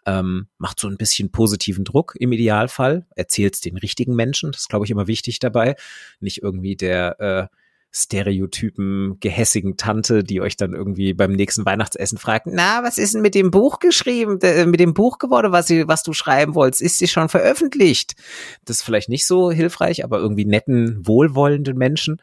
[0.06, 3.04] Ähm, macht so ein bisschen positiven Druck im Idealfall.
[3.16, 4.52] Erzählst den richtigen Menschen.
[4.52, 5.74] Das ist, glaube ich, immer wichtig dabei.
[6.20, 7.20] Nicht irgendwie der
[7.50, 7.56] äh,
[7.96, 13.22] Stereotypen gehässigen Tante, die euch dann irgendwie beim nächsten Weihnachtsessen fragt, na, was ist denn
[13.22, 14.38] mit dem Buch geschrieben,
[14.70, 16.82] mit dem Buch geworden, was, sie, was du schreiben wolltest?
[16.82, 18.14] Ist sie schon veröffentlicht?
[18.66, 22.20] Das ist vielleicht nicht so hilfreich, aber irgendwie netten, wohlwollenden Menschen.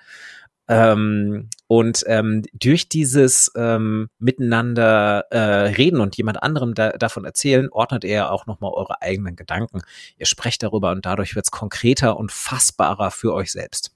[0.67, 7.69] Ähm, und ähm, durch dieses ähm, Miteinander äh, reden und jemand anderem da, davon erzählen,
[7.71, 9.81] ordnet er auch nochmal eure eigenen Gedanken.
[10.17, 13.91] Ihr sprecht darüber und dadurch wird es konkreter und fassbarer für euch selbst.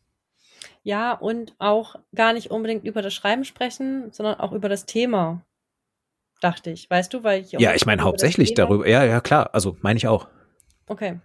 [0.88, 5.46] Ja, und auch gar nicht unbedingt über das Schreiben sprechen, sondern auch über das Thema.
[6.40, 8.88] Dachte ich, weißt du, weil ich Ja, ich meine hauptsächlich darüber.
[8.88, 9.50] Ja, ja, klar.
[9.52, 10.30] Also meine ich auch.
[10.88, 11.20] Okay.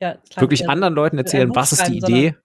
[0.00, 2.36] Ja, klar, Wirklich anderen Leuten erzählen, was ist die Idee?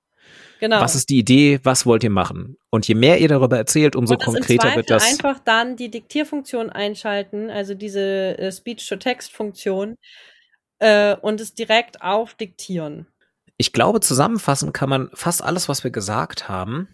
[0.59, 0.81] Genau.
[0.81, 1.61] Was ist die Idee?
[1.63, 2.57] Was wollt ihr machen?
[2.69, 5.09] Und je mehr ihr darüber erzählt, umso konkreter wird das.
[5.09, 9.95] Einfach dann die Diktierfunktion einschalten, also diese äh, Speech-to-Text-Funktion,
[10.79, 13.07] äh, und es direkt aufdiktieren
[13.57, 16.87] ich glaube, zusammenfassen kann man fast alles, was wir gesagt haben,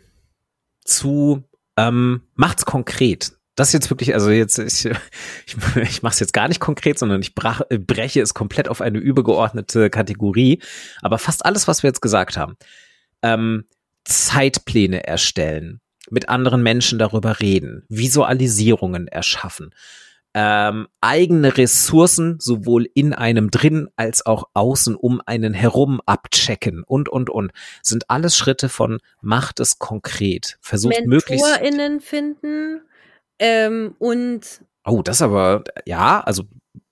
[0.83, 1.43] zu
[1.77, 3.33] ähm, macht's konkret.
[3.55, 4.85] Das ist jetzt wirklich, also jetzt, ich,
[5.45, 8.81] ich, ich mache es jetzt gar nicht konkret, sondern ich brach, breche es komplett auf
[8.81, 10.61] eine übergeordnete Kategorie.
[11.01, 12.55] Aber fast alles, was wir jetzt gesagt haben,
[13.21, 13.65] ähm,
[14.05, 19.73] Zeitpläne erstellen, mit anderen Menschen darüber reden, Visualisierungen erschaffen,
[20.33, 27.09] ähm, eigene Ressourcen sowohl in einem drin als auch außen um einen herum abchecken und
[27.09, 27.51] und und.
[27.81, 30.57] Sind alles Schritte von macht es konkret.
[30.61, 32.81] Versucht möglichst MentorInnen finden
[33.39, 36.43] ähm, und oh das aber ja also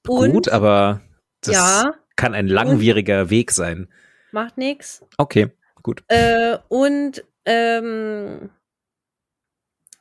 [0.08, 1.02] und, gut aber
[1.42, 3.88] das ja, kann ein langwieriger Weg sein.
[4.32, 5.04] Macht nix.
[5.18, 6.04] Okay gut.
[6.08, 8.50] Äh, und ähm,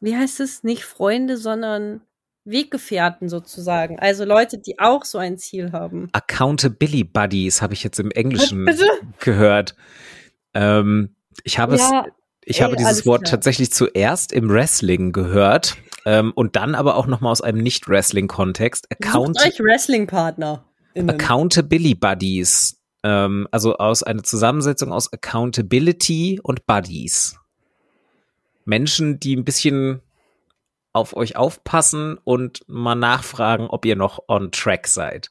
[0.00, 0.62] wie heißt es?
[0.62, 2.02] Nicht Freunde sondern
[2.44, 6.08] Weggefährten sozusagen, also Leute, die auch so ein Ziel haben.
[6.12, 8.88] Accountability Buddies habe ich jetzt im Englischen Bitte?
[9.18, 9.74] gehört.
[10.54, 11.14] Ähm,
[11.44, 12.12] ich habe ja, es,
[12.44, 13.32] ich ey, habe dieses Wort klar.
[13.32, 15.76] tatsächlich zuerst im Wrestling gehört
[16.06, 18.88] ähm, und dann aber auch noch mal aus einem Nicht-Wrestling-Kontext.
[18.90, 20.64] Account Sucht euch Wrestling-Partner.
[20.96, 22.78] Accountability Buddies.
[23.02, 27.36] Ähm, also aus einer Zusammensetzung aus Accountability und Buddies.
[28.64, 30.00] Menschen, die ein bisschen
[30.92, 35.30] auf euch aufpassen und mal nachfragen, ob ihr noch on track seid.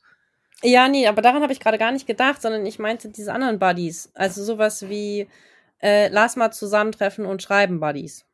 [0.62, 3.60] Ja, nee, aber daran habe ich gerade gar nicht gedacht, sondern ich meinte diese anderen
[3.60, 4.12] Buddies.
[4.14, 5.28] Also sowas wie
[5.82, 8.26] äh, lass mal zusammentreffen und schreiben Buddies.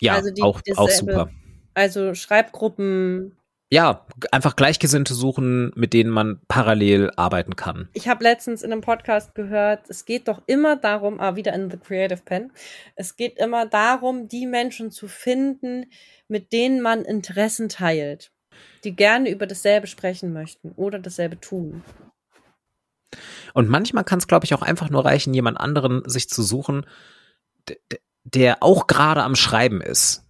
[0.00, 1.30] Ja, also die, auch, auch super.
[1.74, 3.36] Also Schreibgruppen.
[3.70, 7.90] Ja, einfach Gleichgesinnte suchen, mit denen man parallel arbeiten kann.
[7.92, 11.70] Ich habe letztens in einem Podcast gehört, es geht doch immer darum, ah, wieder in
[11.70, 12.50] The Creative Pen,
[12.96, 15.84] es geht immer darum, die Menschen zu finden,
[16.28, 18.32] mit denen man Interessen teilt,
[18.84, 21.82] die gerne über dasselbe sprechen möchten oder dasselbe tun.
[23.52, 26.86] Und manchmal kann es, glaube ich, auch einfach nur reichen, jemand anderen sich zu suchen,
[28.24, 30.27] der auch gerade am Schreiben ist.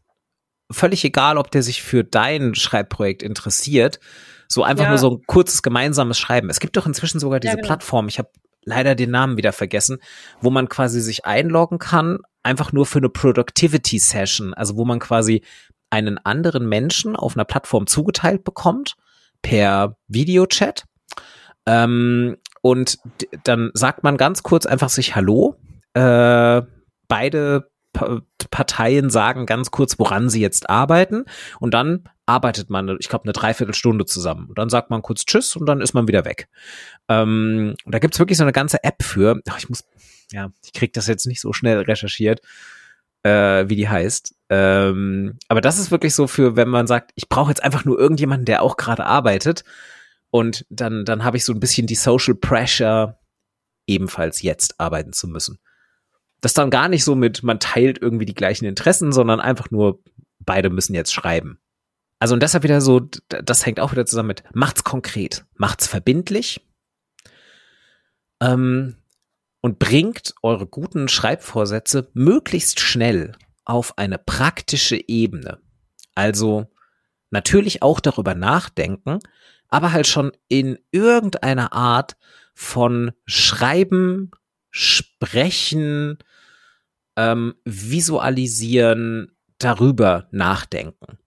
[0.70, 4.00] Völlig egal, ob der sich für dein Schreibprojekt interessiert.
[4.48, 4.90] So einfach ja.
[4.90, 6.50] nur so ein kurzes gemeinsames Schreiben.
[6.50, 7.66] Es gibt doch inzwischen sogar diese ja, genau.
[7.66, 8.30] Plattform, ich habe
[8.64, 9.98] leider den Namen wieder vergessen,
[10.40, 14.98] wo man quasi sich einloggen kann, einfach nur für eine Productivity Session, also wo man
[14.98, 15.42] quasi
[15.90, 18.96] einen anderen Menschen auf einer Plattform zugeteilt bekommt
[19.42, 20.84] per Videochat.
[21.66, 22.98] Ähm, und
[23.44, 25.56] dann sagt man ganz kurz einfach sich Hallo.
[25.94, 26.62] Äh,
[27.08, 27.70] beide
[28.50, 31.24] Parteien sagen ganz kurz, woran sie jetzt arbeiten.
[31.60, 34.46] Und dann arbeitet man, ich glaube, eine Dreiviertelstunde zusammen.
[34.48, 36.48] Und dann sagt man kurz Tschüss und dann ist man wieder weg.
[37.08, 39.40] Ähm, und da gibt's wirklich so eine ganze App für.
[39.48, 39.84] Ach, ich muss,
[40.32, 42.40] ja, ich krieg das jetzt nicht so schnell recherchiert,
[43.22, 44.34] äh, wie die heißt.
[44.50, 47.98] Ähm, aber das ist wirklich so für, wenn man sagt, ich brauche jetzt einfach nur
[47.98, 49.64] irgendjemanden, der auch gerade arbeitet.
[50.30, 53.18] Und dann, dann habe ich so ein bisschen die Social Pressure,
[53.86, 55.58] ebenfalls jetzt arbeiten zu müssen.
[56.40, 60.00] Das dann gar nicht so mit, man teilt irgendwie die gleichen Interessen, sondern einfach nur,
[60.38, 61.58] beide müssen jetzt schreiben.
[62.18, 66.60] Also und deshalb wieder so, das hängt auch wieder zusammen mit, macht's konkret, macht's verbindlich
[68.40, 68.96] ähm,
[69.60, 75.60] und bringt eure guten Schreibvorsätze möglichst schnell auf eine praktische Ebene.
[76.14, 76.66] Also
[77.30, 79.20] natürlich auch darüber nachdenken,
[79.68, 82.16] aber halt schon in irgendeiner Art
[82.54, 84.30] von Schreiben,
[84.70, 86.18] Sprechen,
[87.18, 91.18] ähm, Visualisieren, darüber nachdenken.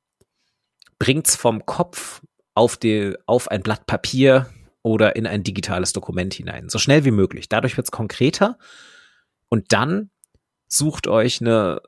[0.97, 2.21] Bringt's vom Kopf
[2.55, 4.49] auf, die, auf ein Blatt Papier
[4.83, 6.69] oder in ein digitales Dokument hinein.
[6.69, 7.49] So schnell wie möglich.
[7.49, 8.57] Dadurch wird's konkreter.
[9.49, 10.09] Und dann
[10.69, 11.81] sucht euch eine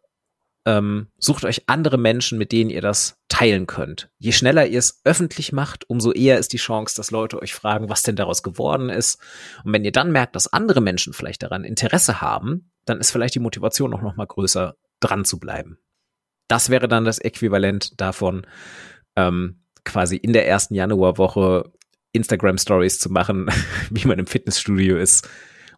[0.66, 4.10] ähm, sucht euch andere Menschen, mit denen ihr das teilen könnt.
[4.18, 7.89] Je schneller ihr es öffentlich macht, umso eher ist die Chance, dass Leute euch fragen,
[7.89, 9.20] was denn daraus geworden ist.
[9.66, 13.36] Und wenn ihr dann merkt, dass andere Menschen vielleicht daran Interesse haben, dann ist vielleicht
[13.36, 15.78] die Motivation auch noch mal größer, dran zu bleiben.
[16.48, 18.46] Das wäre dann das Äquivalent davon,
[19.16, 21.72] ähm, quasi in der ersten Januarwoche
[22.14, 23.50] Instagram Stories zu machen,
[23.90, 25.28] wie man im Fitnessstudio ist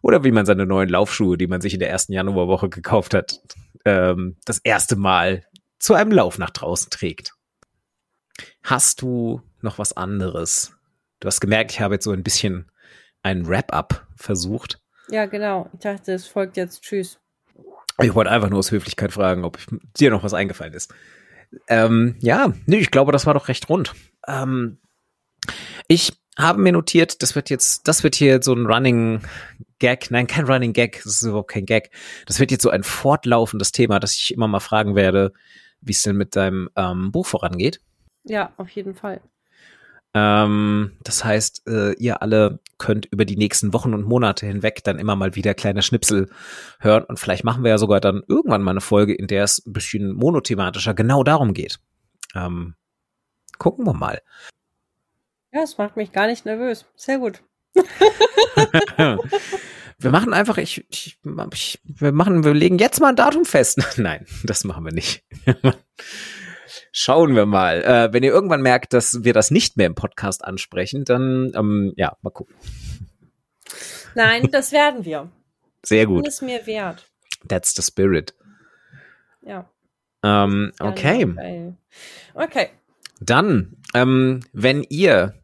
[0.02, 3.40] oder wie man seine neuen Laufschuhe, die man sich in der ersten Januarwoche gekauft hat,
[3.84, 5.44] ähm, das erste Mal
[5.78, 7.32] zu einem Lauf nach draußen trägt.
[8.62, 10.72] Hast du noch was anderes?
[11.20, 12.70] Du hast gemerkt, ich habe jetzt so ein bisschen
[13.22, 14.80] ein Wrap-up versucht.
[15.08, 15.68] Ja, genau.
[15.72, 17.18] Ich dachte, es folgt jetzt Tschüss.
[18.02, 19.58] Ich wollte einfach nur aus Höflichkeit fragen, ob
[19.98, 20.92] dir noch was eingefallen ist.
[21.68, 23.94] Ähm, ja, nee, ich glaube, das war doch recht rund.
[24.26, 24.78] Ähm,
[25.88, 29.22] ich habe mir notiert, das wird jetzt, das wird hier so ein Running
[29.78, 31.90] Gag, nein, kein Running Gag, das ist überhaupt kein Gag.
[32.26, 35.32] Das wird jetzt so ein fortlaufendes Thema, dass ich immer mal fragen werde,
[35.80, 37.80] wie es denn mit deinem ähm, Buch vorangeht.
[38.24, 39.20] Ja, auf jeden Fall.
[40.18, 44.98] Ähm, das heißt, äh, ihr alle könnt über die nächsten Wochen und Monate hinweg dann
[44.98, 46.30] immer mal wieder kleine Schnipsel
[46.80, 49.62] hören und vielleicht machen wir ja sogar dann irgendwann mal eine Folge, in der es
[49.66, 51.80] ein bisschen monothematischer genau darum geht.
[52.34, 52.76] Ähm,
[53.58, 54.22] gucken wir mal.
[55.52, 56.86] Ja, es macht mich gar nicht nervös.
[56.96, 57.42] Sehr gut.
[59.98, 61.18] wir machen einfach, ich, ich,
[61.52, 63.82] ich, wir machen, wir legen jetzt mal ein Datum fest.
[63.98, 65.24] Nein, das machen wir nicht.
[66.92, 67.82] Schauen wir mal.
[67.82, 71.92] Äh, wenn ihr irgendwann merkt, dass wir das nicht mehr im Podcast ansprechen, dann ähm,
[71.96, 72.54] ja, mal gucken.
[74.14, 75.30] Nein, das werden wir.
[75.84, 76.26] Sehr gut.
[76.26, 77.06] Das ist mir wert.
[77.48, 78.34] That's the spirit.
[79.42, 79.68] Ja.
[80.22, 81.74] Ähm, okay.
[82.34, 82.70] Okay.
[83.20, 85.34] Dann, ähm, wenn ihr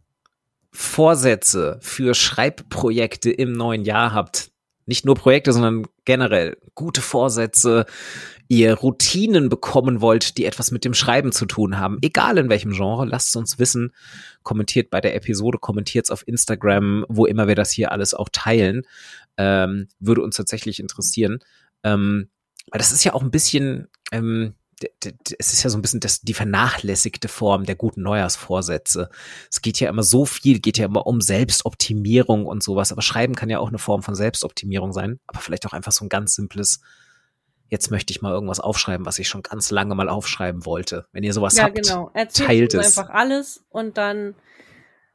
[0.72, 4.50] Vorsätze für Schreibprojekte im neuen Jahr habt,
[4.86, 7.86] nicht nur Projekte, sondern generell gute Vorsätze,
[8.52, 12.72] ihr Routinen bekommen wollt, die etwas mit dem Schreiben zu tun haben, egal in welchem
[12.72, 13.94] Genre, lasst uns wissen.
[14.42, 18.82] Kommentiert bei der Episode, kommentiert auf Instagram, wo immer wir das hier alles auch teilen.
[19.38, 21.38] Ähm, würde uns tatsächlich interessieren.
[21.82, 22.28] Ähm,
[22.70, 24.52] das ist ja auch ein bisschen, ähm,
[25.38, 29.08] es ist ja so ein bisschen das, die vernachlässigte Form der guten Neujahrsvorsätze.
[29.50, 33.34] Es geht ja immer so viel, geht ja immer um Selbstoptimierung und sowas, aber Schreiben
[33.34, 36.34] kann ja auch eine Form von Selbstoptimierung sein, aber vielleicht auch einfach so ein ganz
[36.34, 36.82] simples,
[37.72, 41.06] jetzt möchte ich mal irgendwas aufschreiben, was ich schon ganz lange mal aufschreiben wollte.
[41.10, 42.10] Wenn ihr sowas ja, habt, genau.
[42.12, 42.98] Erzählt teilt uns es.
[42.98, 44.34] einfach alles und dann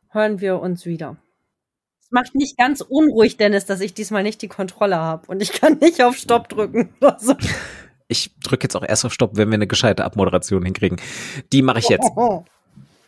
[0.09, 1.17] hören wir uns wieder.
[2.01, 5.51] Es macht nicht ganz unruhig, Dennis, dass ich diesmal nicht die Kontrolle habe und ich
[5.53, 6.95] kann nicht auf Stopp drücken.
[6.99, 7.35] oder so.
[8.07, 10.99] Ich drücke jetzt auch erst auf Stopp, wenn wir eine gescheite Abmoderation hinkriegen.
[11.53, 12.09] Die mache ich jetzt.
[12.15, 12.43] Oh,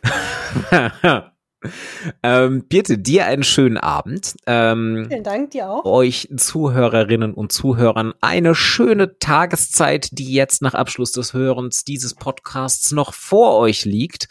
[2.22, 4.34] ähm, Birte, dir einen schönen Abend.
[4.46, 5.84] Ähm, Vielen Dank dir auch.
[5.84, 12.92] euch Zuhörerinnen und Zuhörern eine schöne Tageszeit, die jetzt nach Abschluss des Hörens dieses Podcasts
[12.92, 14.28] noch vor euch liegt,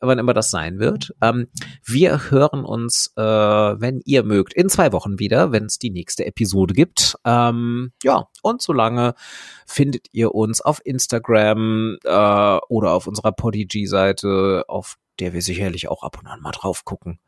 [0.00, 1.14] wann immer das sein wird.
[1.22, 1.48] Ähm,
[1.84, 6.26] wir hören uns, äh, wenn ihr mögt, in zwei Wochen wieder, wenn es die nächste
[6.26, 7.16] Episode gibt.
[7.24, 9.14] Ähm, ja, und solange
[9.66, 16.02] findet ihr uns auf Instagram äh, oder auf unserer Podigy-Seite, auf der wir sicherlich auch
[16.02, 17.20] ab und an mal drauf gucken.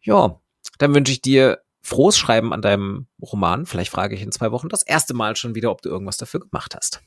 [0.00, 0.40] Ja,
[0.78, 3.66] dann wünsche ich dir frohes Schreiben an deinem Roman.
[3.66, 6.40] Vielleicht frage ich in zwei Wochen das erste Mal schon wieder, ob du irgendwas dafür
[6.40, 7.02] gemacht hast.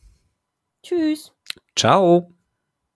[0.84, 1.34] Tschüss.
[1.76, 2.36] Ciao.